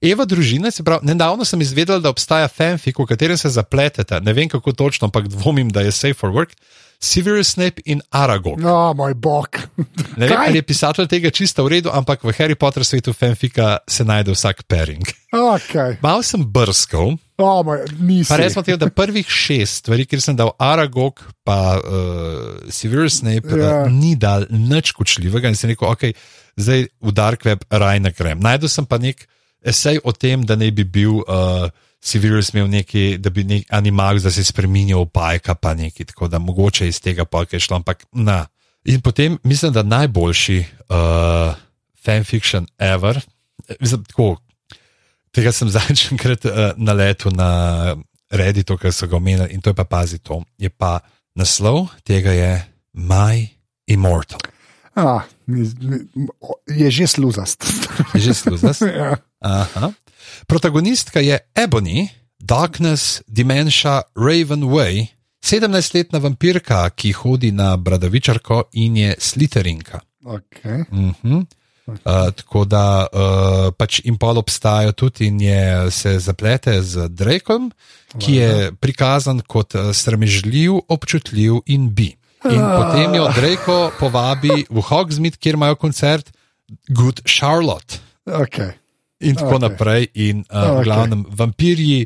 [0.00, 4.20] Eva družina, se pravi, nedavno sem izvedela, da obstaja fanfic, v katerem se zapletete.
[4.24, 6.54] Ne vem kako točno, ampak dvomim, da je safe for work.
[7.04, 8.56] Severus Snape in Aragog.
[8.60, 9.58] No, moj bog.
[10.16, 13.78] ne vem, ali je pisatelj tega čisto v redu, ampak v Harry Potter svetu fanfika
[13.88, 15.04] se najde vsak pairing.
[15.34, 15.98] Okay.
[16.02, 17.16] Mal sem brskal.
[17.42, 17.82] Oh, moj,
[18.38, 23.50] Res smo tega, da prvih šest stvari, kjer sem dal Aragog, pa uh, Severus Snape,
[23.50, 23.84] yeah.
[23.84, 26.14] uh, ni dal nič kočljivega in sem rekel, ok,
[26.54, 28.38] zdaj v Dark Web raj ne grem.
[28.38, 29.26] Najdel sem pa nek
[29.66, 31.20] esej o tem, da ne bi bil.
[31.26, 31.68] Uh,
[32.04, 35.74] si virus imel neki, da bi nek animal, da se je spremenil v bajka, pa
[35.74, 38.44] neki, tako da mogoče iz tega polka je šlo, ampak na.
[38.84, 41.54] In potem mislim, da najboljši uh,
[42.04, 43.20] fanfiction ever,
[43.80, 44.36] mislim, tako,
[45.32, 47.50] tega sem zadnjič enkrat uh, na letu na
[48.30, 50.98] Redditu, ker so ga omenili in to je pa pazi to, je pa
[51.34, 52.52] naslov tega je
[52.92, 53.48] My
[53.86, 54.40] Immortal.
[54.94, 55.24] Ah,
[56.68, 57.64] je že sluzast.
[58.14, 58.82] Je že sluzast.
[59.00, 59.16] ja.
[59.40, 59.90] Aha.
[60.46, 62.08] Protagonistka je Ebony,
[62.40, 65.08] Darkness, Dementia, Raven Way,
[65.44, 70.00] 17-letna vampirka, ki hodi na Bradavičarko in je sliterinka.
[70.24, 70.84] Okay.
[70.92, 71.44] Uh -huh.
[71.86, 77.72] Uh, tako da uh, pač in pol obstajajo tudi in je, se zaplete z Drakom,
[78.18, 82.16] ki je prikazan kot sramežljiv, občutljiv in bi.
[82.44, 82.76] In uh.
[82.76, 86.32] potem jo Drako povabi v Hogsmeade, kjer imajo koncert
[86.88, 88.00] Good Charlotte.
[88.24, 88.83] Okay
[89.24, 89.64] in tako okay.
[89.68, 90.02] naprej.
[90.14, 90.74] In uh, okay.
[90.76, 92.00] v glavnem vampirji.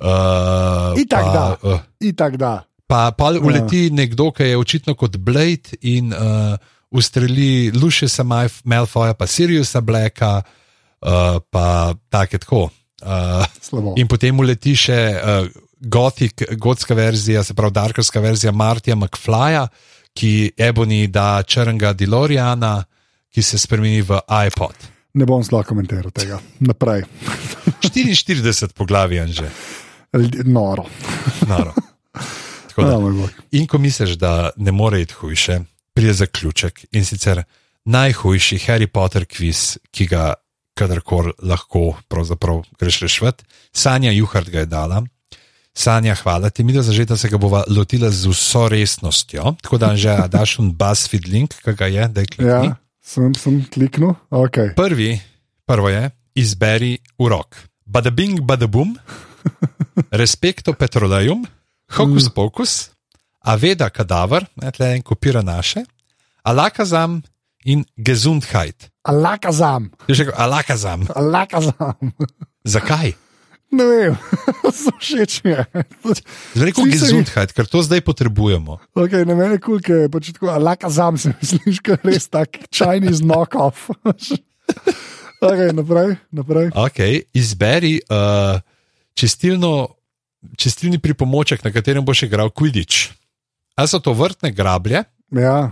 [0.00, 1.46] Uh, Itak pa, da.
[1.62, 2.54] Uh, Itak da.
[2.90, 3.94] Pa, pa uleti uh.
[3.94, 6.58] nekdo, ki je očitno kot Blade in uh,
[6.90, 8.24] ustreli Lušesa
[8.64, 12.62] Malfoja, pa Siriusa Blacka, uh, pa tako je tako.
[13.00, 15.46] Uh, in potem uleti še uh,
[15.80, 19.68] Gothic, gotska verzija, se pravi, Darkerska verzija Martija McFlyja,
[20.12, 22.82] ki Ebony da črnega Diloriana,
[23.32, 24.89] ki se spremeni v iPod.
[25.14, 26.38] Ne bom zelo komentiral tega.
[26.60, 27.02] Naprej.
[27.82, 29.50] 44 poglavij je že.
[30.44, 30.86] Noro.
[32.68, 33.28] Tako da.
[33.50, 35.60] In ko misliš, da ne more iti hujše,
[35.94, 37.42] pride zaključek in sicer
[37.84, 40.34] najhujši Harry Potter kviz, ki ga
[40.74, 41.96] kadarkoli lahko
[42.78, 43.44] greš rešiti.
[43.72, 45.02] Sanja Juhard ga je dala.
[45.74, 49.54] Sanja, hvala ti, mi da zažeta se ga bova lotila z vso resnostjo.
[49.62, 52.66] Tako da že daš un BuzzFeed link, ki ga je, da je klikni.
[52.66, 52.76] Ja,
[53.10, 54.14] sem, sem kliknil.
[54.30, 54.70] Okay.
[54.78, 55.18] Prvi,
[55.66, 57.56] prvo je, izberi urok.
[57.90, 58.94] Badabing, badabum,
[60.22, 61.42] respekto petroleum,
[61.96, 62.72] hokus pokus,
[63.42, 64.46] aveda kadaver,
[64.76, 65.82] tle en kopira naše,
[66.46, 67.18] alakazam
[67.66, 68.88] in gesundheit.
[69.02, 71.00] Alakazam, Je že rekel, alakazam.
[71.16, 72.12] alakazam.
[72.74, 73.14] Zakaj?
[73.70, 74.14] Ne vem,
[74.82, 75.62] so všeč mi je.
[76.58, 78.80] Zdi se mi- gesundheit, ker to zdaj potrebujemo.
[78.98, 82.58] Okay, na mene kul, ker je pač tako, alakazam se misliš, ker je res tak
[82.74, 83.86] Chinese knock-off.
[85.46, 86.74] okay, naprej, naprej.
[86.74, 88.58] Okay, izberi uh,
[89.14, 89.94] čistilno,
[90.58, 93.14] čistilni pripomoček, na katerem boš igral Quidditch.
[93.78, 95.70] Ali so to vrtne grablje, Ja,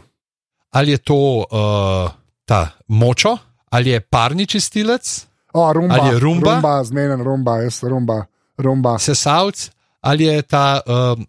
[0.70, 2.11] ali je to uh,
[2.46, 3.34] ta močo,
[3.74, 5.94] ali je parni čistilec, o, rumba.
[5.94, 6.53] Ali je rumba?
[6.55, 8.26] Rumba, zmeden rumba, jaz rumba.
[8.59, 8.99] rumba.
[8.99, 9.70] sesalc,
[10.01, 11.26] ali je ta um,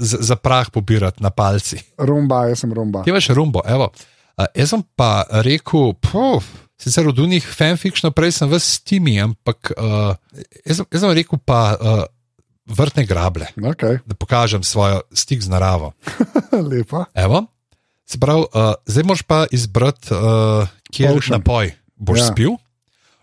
[0.00, 1.80] za prah pobirati na palci.
[1.98, 3.02] Rumba, jaz sem rumba.
[3.02, 3.90] Ti imaš rumbo, evo.
[4.36, 6.44] Uh, jaz sem pa rekel, puf,
[6.76, 10.12] sicer od unih fanfiction prej sem v Stimi, ampak uh,
[10.66, 12.04] jaz, jaz sem rekel pa uh,
[12.66, 14.02] vrtne grable, Okay.
[14.06, 15.92] da pokažem svoj stik z naravo.
[16.70, 17.06] Lepa.
[17.14, 17.46] Evo.
[18.06, 21.38] Se pravi, uh, zdaj moraš pa izbrati, uh, kje Potion.
[21.40, 22.26] napoj boš ja.
[22.30, 22.52] spil.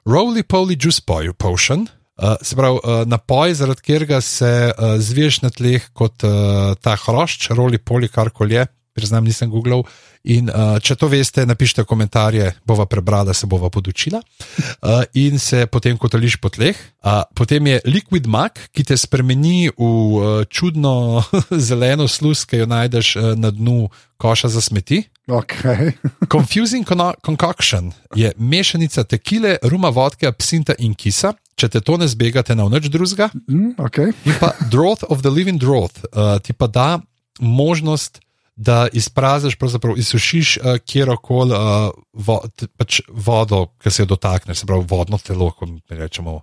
[0.05, 1.87] Roly Poly Juice Boy, Potion.
[2.17, 6.97] Uh, se pravi, uh, napoj, zaradi katerega se uh, zviješ na tleh kot uh, ta
[6.99, 9.85] hrošč, Roly Poly, karkoli je, priznam, nisem googlal.
[10.23, 14.19] In uh, če to veste, napišite komentarje, bova prebrala, se bova podučila.
[14.19, 16.77] Uh, in se potem kotališ po tleh.
[16.99, 21.23] Uh, potem je Liquid Mac, ki te spremeni v uh, čudno
[21.71, 23.87] zeleno sluz, ki jo najdeš uh, na dnu
[24.19, 25.05] koša za smeti.
[25.27, 25.91] Okay.
[26.33, 31.33] Confusing Con- Concoction je mešanica tekile, ruma, vodke, absinta in kisa.
[31.55, 34.09] Če te to ne zbegate na nič drugega, Mm, okay.
[34.25, 36.99] in pa Drought of the Living Drought uh, ti pa da
[37.39, 38.19] možnost,
[38.55, 42.41] da izpraziš, pravzaprav izsušiš uh, kjerkoli uh, vo,
[42.77, 46.41] pač vodo, ki se jo dotakneš, se pravi vodno telo, kot mi rečemo.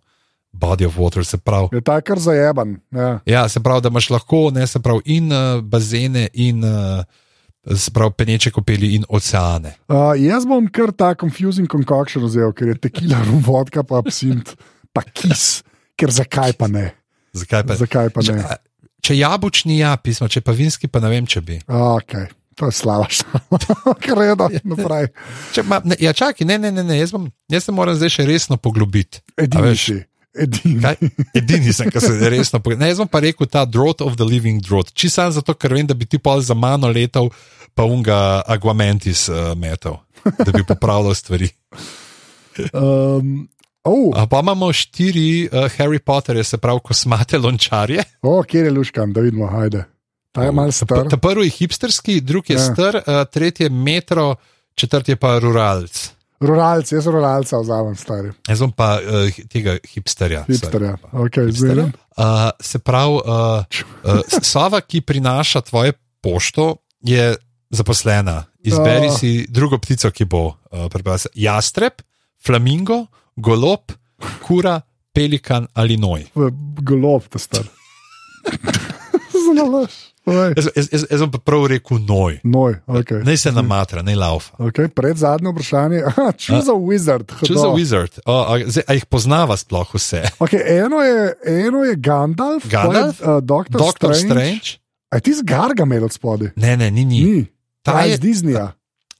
[0.52, 1.68] Body of water, se pravi.
[1.72, 2.80] Je ta kar zajeban.
[2.90, 3.20] Ja.
[3.24, 7.04] Ja, se pravi, da imaš lahko ne, se pravi, in uh, bazene, in uh,
[7.78, 9.76] se pravi, peneče kopeli, in oceane.
[9.88, 14.56] Uh, jaz bom kar ta confusing concoction vzel, ker je tekila, rum, vodka, pa absint,
[14.94, 15.62] pa kis.
[16.00, 16.90] Ker zakaj pa ne?
[17.36, 17.78] Zakaj pa?
[17.78, 18.58] Zakaj pa Če, ne?
[19.04, 21.60] če jabučni, ja, pismo, če pa vinski, pa ne vem, če bi.
[21.68, 22.30] Okay.
[22.60, 23.40] To je slaba šala.
[24.04, 25.10] Kredo, naprej.
[25.54, 28.16] Če, ma, ne, ja, čakaj, ne, ne, ne, ne jaz, bom, jaz se moram zdaj
[28.18, 29.22] še resno poglobiti.
[29.40, 30.02] Edini.
[30.30, 30.80] Edini.
[30.82, 30.98] Kaj?
[31.40, 32.84] Edini sem, ki se resno pogledal.
[32.84, 34.92] Ne, jaz bom pa rekel ta Drought of the Living Drought.
[34.94, 37.32] Čisto zato, ker vem, da bi ti pol za mano letal,
[37.74, 41.48] pa unga Aguamentis uh, metal, da bi popravljal stvari.
[42.72, 43.48] Um,
[43.84, 48.02] oh, A pa imamo štiri uh, Harry Potterje, se pravi, kosmate lončarje.
[48.22, 49.84] oh, kjer je luškan, da vidimo, ajde.
[50.32, 51.08] Ta je mal Ta, star.
[51.08, 52.64] ta prvi je hipsterski, drugi je Ja.
[52.64, 54.34] star, uh, tretji je metro,
[54.74, 56.10] četrti je pa ruralc.
[56.40, 58.30] Ruralci, jaz ruralca vzamem stari.
[58.48, 60.44] Jaz bom pa uh, tega hipsterja.
[60.46, 60.96] Hipsterja.
[60.96, 61.28] sorry.
[61.28, 61.92] Okay, zmeren.
[62.16, 62.24] Uh,
[62.60, 63.64] se pravi, uh,
[64.04, 67.36] uh, Sava, ki prinaša tvoje pošto, je
[67.70, 68.44] zaposlena.
[68.60, 69.18] Izberi Oh.
[69.18, 71.18] si drugo ptico, ki bo uh, prebrala.
[71.34, 72.02] Jastreb,
[72.44, 73.06] flamingo,
[73.36, 73.92] golob,
[74.44, 74.80] kura,
[75.14, 76.26] pelikan ali noj.
[76.82, 77.64] Golob, ta star.
[79.46, 79.92] Zelo laž.
[80.30, 82.36] Jaz, jaz, jaz, jaz bom prav rekel noj.
[82.46, 83.22] Noj, okay.
[83.24, 84.52] Naj se namatra, naj laufa.
[84.62, 86.02] Okay, pred zadnje vprašanje.
[86.10, 87.32] Aha, choose a wizard.
[87.40, 87.78] Choose a hudo.
[87.78, 88.20] wizard.
[88.28, 90.20] O, a, zdaj, a jih poznava sploh vse?
[90.38, 91.32] Okay, eno, je,
[91.66, 93.18] eno je Gandalf, Gandalf?
[93.20, 94.60] je, uh, Doctor, Doktor Strange.
[94.60, 94.76] Strange?
[95.10, 96.52] A je ti z Gargamel od spodaj?
[96.56, 97.04] Ne, ne, ni.
[97.04, 97.24] ni.
[97.24, 97.46] Ni.
[97.82, 98.68] Ta Ta je je- iz Disneyja.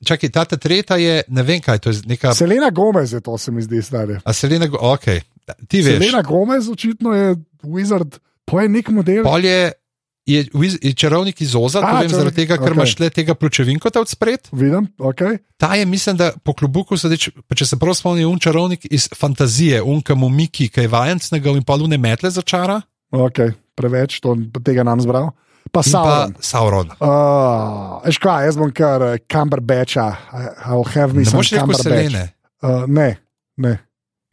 [0.00, 2.32] Čakaj, ta ta tretja je, ne vem kaj, to je neka.
[2.34, 4.16] Selena Gomez je to, se mi zdi, stari.
[4.24, 5.04] A Selena, ok,
[5.68, 5.98] ti veš.
[5.98, 9.20] Selena Gomez očitno je wizard, pa je nek model.
[9.22, 9.72] Pol je,
[10.26, 10.40] je,
[10.80, 12.74] je čarovnik iz Oza, to A, vem čarovnik, zaradi tega, ker okej.
[12.74, 14.48] imaš le tega pločevinkota od spred.
[14.52, 15.20] Vidim, ok.
[15.56, 19.08] Ta je, mislim, da po klubuku sedeč, pa če se prav spomni, un čarovnik iz
[19.12, 22.80] fantazije, unkam Miki, kaj vajencnega in polune metle začara.
[23.12, 23.52] okay.
[23.76, 25.30] Preveč to, tega nam zbral.
[25.72, 26.34] Pa Sauron.
[26.42, 26.88] Sauron.
[26.98, 30.06] Uh, Eš kaj, jaz bom kar uh, Cumberbatcha.
[30.32, 31.82] I- I'll have me some rekel Cumberbatch.
[31.86, 32.24] Selene.
[32.62, 33.16] Uh, ne,
[33.56, 33.76] ne,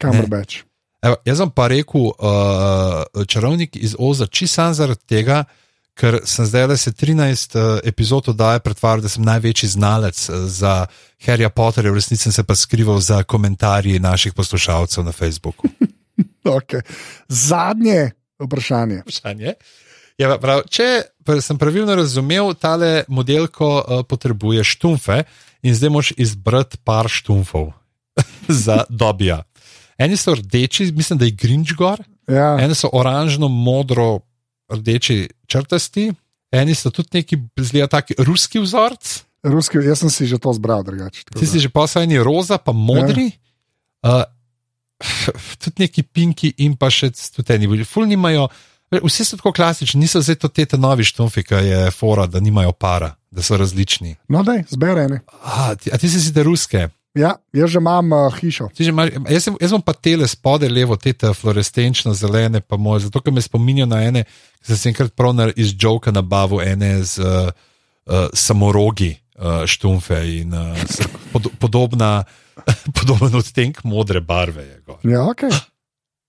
[0.02, 0.64] Cumberbatch.
[1.02, 5.44] Evo, jaz sem pa rekel uh, čarovnik iz Oza, čisto sam zaradi tega,
[5.94, 10.42] ker sem zdaj le se 13 uh, epizod oddaje pretvarjal, da sem največji znalec uh,
[10.50, 10.74] za
[11.22, 15.70] Harryja Potterja, v resnici sem se pa skrival za komentarji naših poslušalcev na Facebooku.
[16.58, 16.82] okay.
[17.28, 18.10] Zadnje
[18.42, 19.00] vprašanje.
[19.06, 19.54] vprašanje.
[20.18, 20.86] Ja, prav, če
[21.42, 25.22] sem pravilno razumel, tale modelko uh, potrebuje štumfe
[25.62, 27.70] in zdaj moš izbrati par štumfov
[28.64, 29.44] za dobija.
[29.98, 32.58] Eni so rdeči, mislim, da je Grinch gor, Ja.
[32.60, 34.20] eni so oranžno, modro,
[34.68, 36.10] rdeči črtasti,
[36.52, 40.82] eni so tudi neki, zgleda taki ruski vzorc, Ruski, jaz sem si že to zbral
[40.82, 41.22] drugače.
[41.30, 43.30] ti si že posajeni roza, pa modri.
[44.02, 44.26] Uh,
[45.62, 48.48] tudi neki pinki in pa še tudi eni, ful nimajo.
[48.90, 52.72] Vsi so tako klasični, niso zdaj to te novi štumfi, ki je fora, da nimajo
[52.72, 54.16] para, da so različni.
[54.28, 55.20] No, da, zberene.
[55.44, 56.88] A ti, a ti si te ruske?
[57.14, 58.68] Ja, jaz že imam uh, hišo.
[58.78, 63.08] Že Imaš, jaz, sem, jaz sem pa tele spode levo, te fluorescenčno zelene, pa moje,
[63.08, 64.24] zato ker me spominjajo na ene,
[64.62, 67.48] ki sem se enkrat prav na- iz Joka nabavil, ene z uh,
[68.06, 70.78] uh, samorogi uh, štumfe in uh,
[71.32, 72.24] pod, podobna,
[72.96, 74.62] podoben odtenek modre barve.
[74.64, 74.98] Je gor.
[75.04, 75.50] Ja, okay.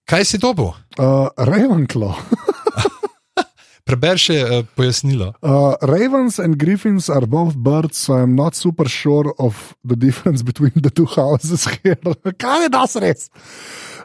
[0.10, 0.74] Kaj si dobil?
[0.98, 2.16] uh, Ravenclaw.
[3.90, 5.32] Preber še uh, pojasnilo.
[5.42, 10.44] Uh, ravens and griffins are both birds, so I'm not super sure of the difference
[10.46, 11.98] between the two houses here.
[12.44, 13.30] Kaj je das res?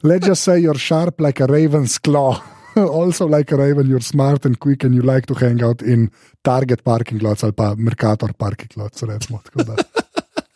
[0.03, 2.41] Let's just say you're sharp like a raven's claw.
[2.76, 6.11] also, like a raven, you're smart and quick, and you like to hang out in
[6.43, 9.03] Target parking lots ali pa Mercator parking lots.
[9.03, 9.76] Recimo, tako da.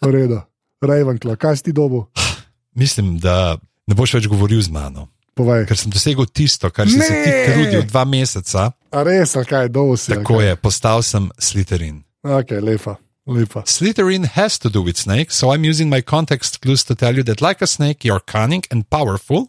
[0.02, 0.40] V redu.
[0.82, 2.06] Ravenclaw, kaj si ti dobil?
[2.80, 5.08] Mislim, da ne boš več govoril z mano,
[5.38, 5.66] Povej.
[5.70, 7.44] ker sem dosegel tisto, kar si se ti Ne!
[7.46, 8.72] trudil dva meseca.
[8.90, 10.10] A res, ali kaj, dobil si?
[10.10, 10.46] Tako kaj?
[10.48, 12.02] je, postal sem Slytherin.
[12.26, 12.96] Ok, lepa,
[13.30, 13.62] lepa.
[13.70, 17.22] Slytherin has to do with snakes, so I'm using my context clues to tell you
[17.30, 19.48] that, like a snake, you're cunning and powerful.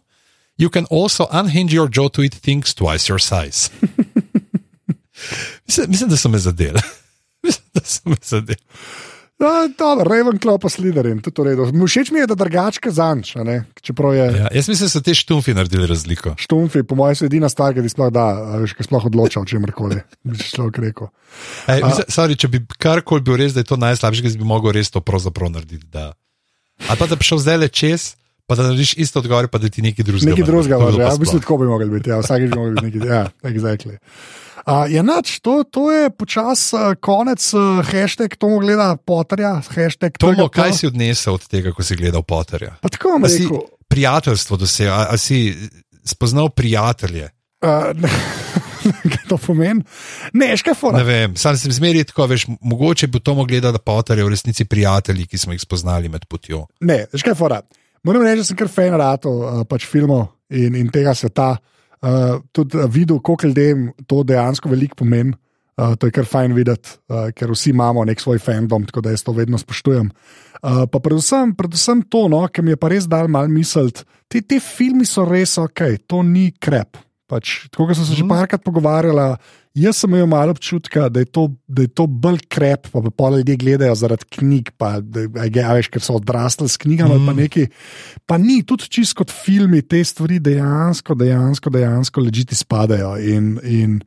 [0.56, 3.70] You can also unhinge your jaw to eat things twice your size.
[5.66, 6.80] mislim, mislim, da so me zadeli.
[7.42, 8.62] mislim, da so me zadeli.
[9.40, 11.64] Ja, dobro, Ravenclaw pa Slytherin, tudi v redu.
[11.72, 13.64] Všeč mi je, da drugačke zanč, a ne?
[13.80, 14.26] čeprav je.
[14.36, 16.34] Ja, jaz mislim, da so te štumfi naredili razliko.
[16.36, 19.72] Štumfi, po mojem, so edina stvar, ki sploh da, a ki sploh odloča o čemer
[19.72, 19.96] koli.
[20.28, 21.08] Bi človek rekel.
[21.72, 24.92] Ej, mislim, sorry, če bi karkoli bil res, da je to najslabše, bi mogel res
[24.92, 25.88] to pravzaprav narediti.
[25.88, 26.10] Da.
[26.88, 28.10] Ali pa da bi šel zdaj le čez,
[28.44, 30.34] pa da narediš isto odgovor, pa da ti nekaj drugega.
[30.34, 31.48] Nekaj drugega, To ja, pa v bistvu sploh.
[31.48, 33.24] tako bi mogli biti, ja, vsakeč bi mogli biti nekaj, ja,
[33.54, 33.96] exactly.
[34.66, 39.60] Uh, je nač, to, to je počas uh, konec, uh, hashtag Tomo gleda Potterja,
[40.18, 40.54] Tomo, TGP.
[40.54, 42.76] kaj si odnesel od tega, ko si gledal Potterja?
[42.82, 43.64] Pa tako si rekel.
[43.88, 45.56] prijateljstvo dosegel, a, a si
[46.04, 47.30] spoznal prijatelje?
[47.64, 47.96] Uh,
[49.12, 49.84] kaj to pomeni?
[50.36, 51.00] Ne, škaj fora.
[51.00, 54.68] Ne vem, sam sem zmeraj tako, veš, mogoče bi to mogli gledati Potterje, v resnici
[54.68, 56.66] prijatelji, ki smo jih spoznali med potjo.
[56.84, 57.62] Ne, veš kaj je fora.
[58.04, 61.52] Moram reči, da sem kar fan ratov pač filmov in, in tega sveta.
[61.56, 61.66] Uh,
[62.52, 65.34] tudi uh, videl, koliko ljudem to dejansko veliko pomeni.
[65.80, 69.14] Uh, to je kar fajn videti, uh, ker vsi imamo nek svoj fandom, tako da
[69.14, 70.10] jaz to vedno spoštujem.
[70.60, 74.42] Uh, pa predvsem, predvsem to, no, ki mi je pa res dal malo misliti, ti,
[74.44, 77.00] ti filmi so res ok, to ni krep.
[77.30, 79.38] Pač, tako kot sem se že parkrat pogovarjala,
[79.74, 83.10] jaz sem imel malo občutka, da je to, da je to bolj krep, pa pa
[83.10, 86.80] pol ljudje gledajo zaradi knjig, pa da, a ge- a veš, ker so odrasli s
[86.80, 87.16] knjigami mm.
[87.16, 87.66] ali pa neki.
[88.26, 93.16] Pa ni, tudi čisto kot filmi, te stvari dejansko, dejansko, dejansko ležiti spadajo.
[93.18, 93.98] In, in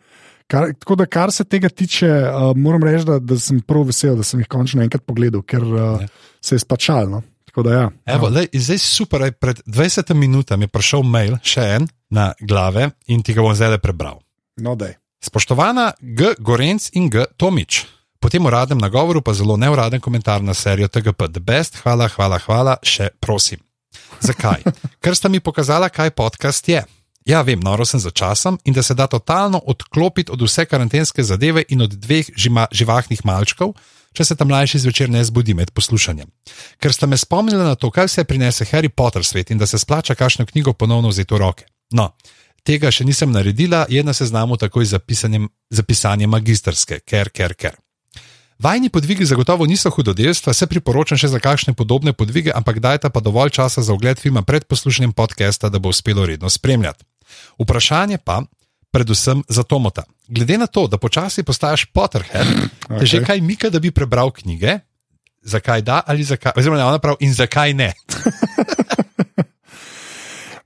[0.48, 4.18] kar, tako da, kar se tega tiče, uh, moram reči, da, da sem prav vesel,
[4.20, 6.04] da sem jih končno enkrat pogledal, ker uh,
[6.42, 7.10] se je spačalo.
[7.10, 7.24] No?
[7.54, 7.90] Tako da, ja.
[8.16, 12.90] Evo, lej, zdaj super, ej, pred 20 minutami je prišel mail, še en na glave
[13.14, 14.18] in ti ga bom zdaj le prebral.
[14.62, 14.96] No, dej.
[15.24, 16.36] Spoštovana G.
[16.40, 17.24] Gorenc in G.
[17.38, 17.88] Tomič.
[18.20, 21.80] Po tem uradnem nagovoru pa zelo neuraden komentar na serijo TGP The Best.
[21.80, 23.64] Hvala, hvala, hvala, še prosim.
[24.20, 24.68] Zakaj?
[25.04, 26.84] Ker sta mi pokazala, kaj podcast je.
[27.24, 31.24] Ja, vem, noro sem za časom in da se da totalno odklopiti od vse karantenske
[31.24, 33.78] zadeve in od dveh žima, živahnih malčkov,
[34.12, 36.28] če se tam mlajši zvečer ne zbudi med poslušanjem.
[36.84, 39.80] Ker sta me spomnili na to, kaj vse prinese Harry Potter svet in da se
[39.80, 41.72] splača kakšno knjigo ponovno vzeti v roke.
[41.96, 42.12] No,
[42.64, 47.54] tega še nisem naredila, je na seznamu takoj za pisanjem- za pisanje magistrske, ker, ker,
[47.54, 47.76] ker.
[48.60, 53.20] Vajni podvigi zagotovo niso hudodelstva, se priporočam še za kakšne podobne podvige, ampak dajte pa
[53.20, 57.04] dovolj časa za ogled filma pred poslušanjem podcasta, da bo uspelo redno spremljati.
[57.60, 58.44] Vprašanje pa,
[58.92, 60.04] predvsem za Tomota.
[60.28, 62.48] Glede na to, da počasi postaješ Potterhead,
[62.88, 63.00] okay.
[63.00, 64.80] te že kaj mika, da bi prebral knjige?
[65.44, 66.56] Zakaj da ali zakaj?
[66.56, 67.92] Oziroma, ona prav in zakaj ne?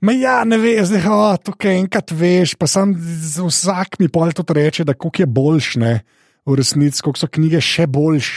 [0.00, 4.44] Ma ja, ne veš, zdaj oh, tukaj enkrat veš, pa sam vsak mi pol to
[4.46, 5.92] reče, da koliko je boljš, ne,
[6.46, 8.30] v resnici, koliko so knjige še boljš.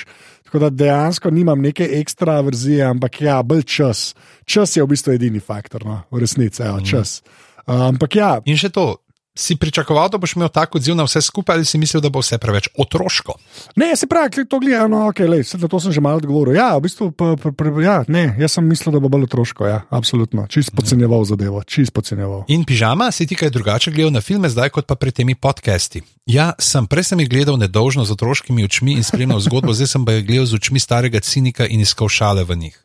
[0.48, 4.02] Tako da dejansko nimam neke ekstra verzije, ampak ja, bolj čas.
[4.46, 7.22] Čas je v bistvu edini faktor, no, v resnici, evo, čas.
[7.62, 8.98] Uh, ampak ja, In še to,
[9.36, 12.20] si pričakoval, da boš imel tako odziv na vse skupaj, ali si mislil, da bo
[12.20, 13.34] vse preveč otroško?
[13.76, 16.56] Ne, se pravi, to gledano, no, okay, lej, na to sem že malo odgovoril.
[16.56, 19.68] Ja, v bistvu, pa, pa, pa, ja, ne, jaz sem mislil, da bo bolj otroško.
[19.68, 22.44] Ja, absolutno, čist podcenjeval zadevo, čist podcenjeval.
[22.52, 26.04] In pižama, si ti kaj drugače gledal na filme, zdaj kot pa pred temi podcasti?
[26.28, 30.06] Ja, sem prej sem jih gledal nedolžno z otroškimi očmi in spremljal zgodbo, zdaj sem
[30.06, 32.76] pa jih gledal z očmi starega cinika in iskal šale v njih.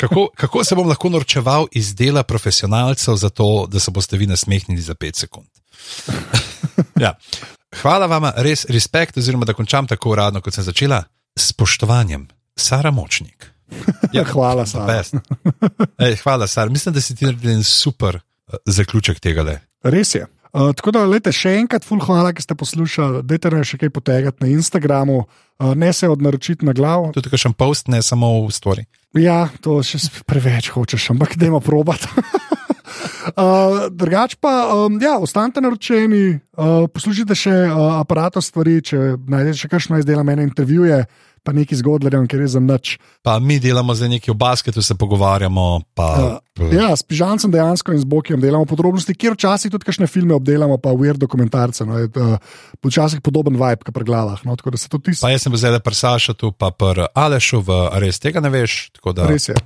[0.00, 4.82] Kako, kako se bom lahko norčeval iz dela profesionalcev, zato da se boste vi nasmehnili
[4.82, 5.46] za 5 sekund?
[7.04, 7.14] ja.
[7.82, 11.02] Hvala vam, res respekt, oziroma da končam tako uradno, kot sem začela,
[11.36, 13.50] s spoštovanjem, Sara Močnik.
[14.12, 15.02] Ja, hvala, Sara.
[15.98, 16.70] Ej, hvala, Sara.
[16.70, 19.42] Mislim, da si ti naredil en super uh, zaključek tega.
[19.42, 19.58] Le.
[19.84, 20.24] Res je.
[20.52, 23.20] Uh, tako da, lete, še enkrat, ful, hvala, da ste poslušali.
[23.28, 27.10] Dajte nam še kaj potegati na Instagramu, uh, ne se odnaročiti na glavo.
[27.14, 28.86] Tudi, če še en post, ne samo v stori.
[29.18, 32.04] Ja, to še preveč hočeš, ampak dajmo probat.
[33.34, 39.64] Uh, drugač pa, um, ja, ostanite naročeni, uh, poslušajte še uh, aparato stvari, če najdete
[39.64, 41.02] še kakšno izdela mene intervjuje,
[41.42, 42.96] pa neki zgodlerjem, ker je za nič.
[43.22, 45.80] Pa mi delamo za neki v basketu, se pogovarjamo.
[45.94, 50.06] Pa, uh, ja, s pižancem dejansko in z Bokijem delamo podrobnosti, kjer včasih tudi kakšne
[50.06, 51.86] filme obdelamo, pa weird dokumentarce.
[51.88, 52.38] No, je, uh,
[52.84, 54.44] včasih podoben vibe, kot pri glavah.
[54.44, 55.20] No, tis...
[55.20, 58.88] Pa jaz sem zdaj pri Sašatu, pa pri Alešu, v res tega ne veš.
[59.08, 59.26] Da...
[59.28, 59.56] Res je.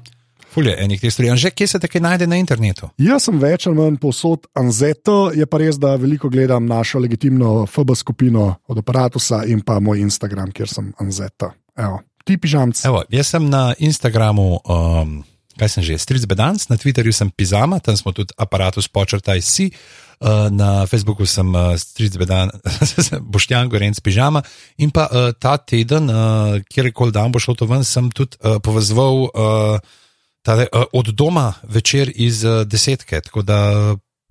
[0.53, 1.37] Fulje enih teh stvari.
[1.37, 2.91] Že kje se kaj najde na internetu?
[3.01, 7.65] Jaz sem več ali manj posod Anzeto, je pa res, da veliko gledam našo legitimno
[7.67, 11.53] FB skupino od aparata in pa moj Instagram, kjer sem Anzeto.
[11.77, 12.87] Evo, ti pižamci.
[12.89, 14.61] Evo, jaz sem na Instagramu.
[14.65, 15.23] Um...
[15.53, 19.69] Kaj sem že, Stric Bedans, na Twitterju sem Pizama, tam smo tudi aparatus počrtaj si,
[19.69, 22.57] uh, na Facebooku sem uh, Stric Bedans,
[23.33, 24.41] Boštjan Gorenc Pizama
[24.81, 28.65] in pa uh, ta teden, uh, kjerkoli dan bo šlo to ven, sem tudi uh,
[28.65, 33.21] povezal uh, uh, od doma večer iz uh, desetke.
[33.21, 33.59] Tako da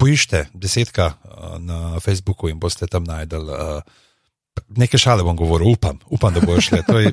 [0.02, 3.46] poiščite desetka uh, na Facebooku in boste tam najdel.
[3.46, 4.02] Uh,
[4.72, 6.80] Nekaj šale bom govoril, upam, upam da bo šlo.
[6.88, 7.12] To je,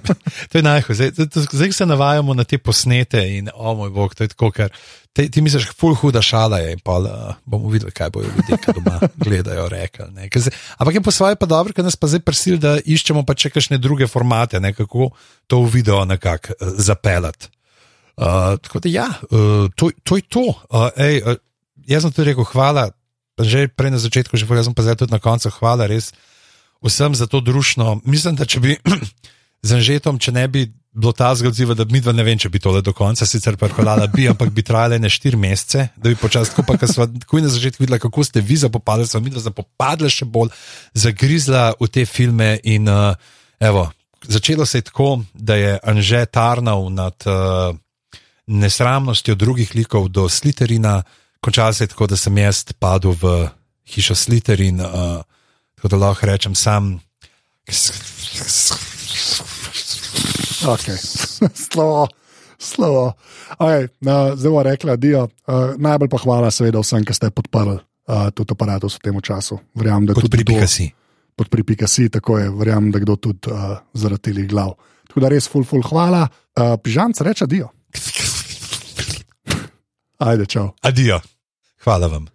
[0.52, 1.10] je najhujše.
[1.14, 4.70] Zdaj, zdaj se navajamo na te posnete in, o moj bog, to je tako, ker
[5.12, 8.58] te, ti misliš, ful huda šala je in pa uh, bomo videli, kaj bojo ljudje,
[8.62, 10.06] ki doma gledajo, rekli.
[10.78, 13.50] Ampak je po svoje pa dobro, ker nas pa zdaj prisil, da iščemo pa še
[13.54, 15.10] kakšne druge formate, ne, kako
[15.46, 17.50] to v video nekako uh, zapeljati.
[18.18, 20.46] Uh, tako da, ja, uh, to, to je to.
[20.70, 21.38] Uh, ej, uh,
[21.86, 22.90] jaz sem tudi rekel, hvala,
[23.38, 26.10] že prej na začetku, že sem pa zdaj tudi na koncu, hvala res
[26.84, 28.00] vsem za to družno.
[28.04, 28.76] Mislim, da če bi
[29.66, 30.68] z Anžetom, če ne bi
[30.98, 34.08] bilo ta zgodziva, da mi dva ne vem, če bi tole do konca sicer prekolala,
[34.10, 37.52] bi, ampak bi trajale ne štiri mesece, da bi počasi, ko pa smo takoj na
[37.52, 40.50] začetku videli, kako ste vi zapopadli, smo mi dva zapopadli še bolj,
[40.98, 43.14] zagrizla v te filme in uh,
[43.60, 43.88] evo.
[44.26, 47.70] Začelo se je tako, da je Anže tarnal nad uh,
[48.50, 51.02] nesramnostjo drugih likov do Sliterina,
[51.40, 53.46] končalo se je tako, da sem jaz padel v
[53.86, 55.22] hišo Sliterin, uh,
[55.78, 56.98] tako da lahko rečem sam.
[60.66, 60.98] Okay.
[61.70, 62.08] slovo,
[62.58, 63.12] slovo.
[63.58, 65.30] Okay, no, zdaj bomo rekli, da je uh,
[65.78, 69.60] najbolj pa hvala, seveda, vsem, ki ste podprli uh, tudi aparatus v tem času.
[69.78, 70.90] Verjamem, da tudi pri Pikasi.
[71.38, 74.74] Pod pri Pikasi, tako je, verjamem, da kdo tudi uh, zaradi teh glav.
[75.06, 76.26] Tako da res, full, full, hvala.
[76.58, 77.70] Uh, Pižam, reče, dio.
[80.28, 80.74] Ajde, čau.
[80.82, 81.22] Adijo.
[81.86, 82.26] Hvala vam.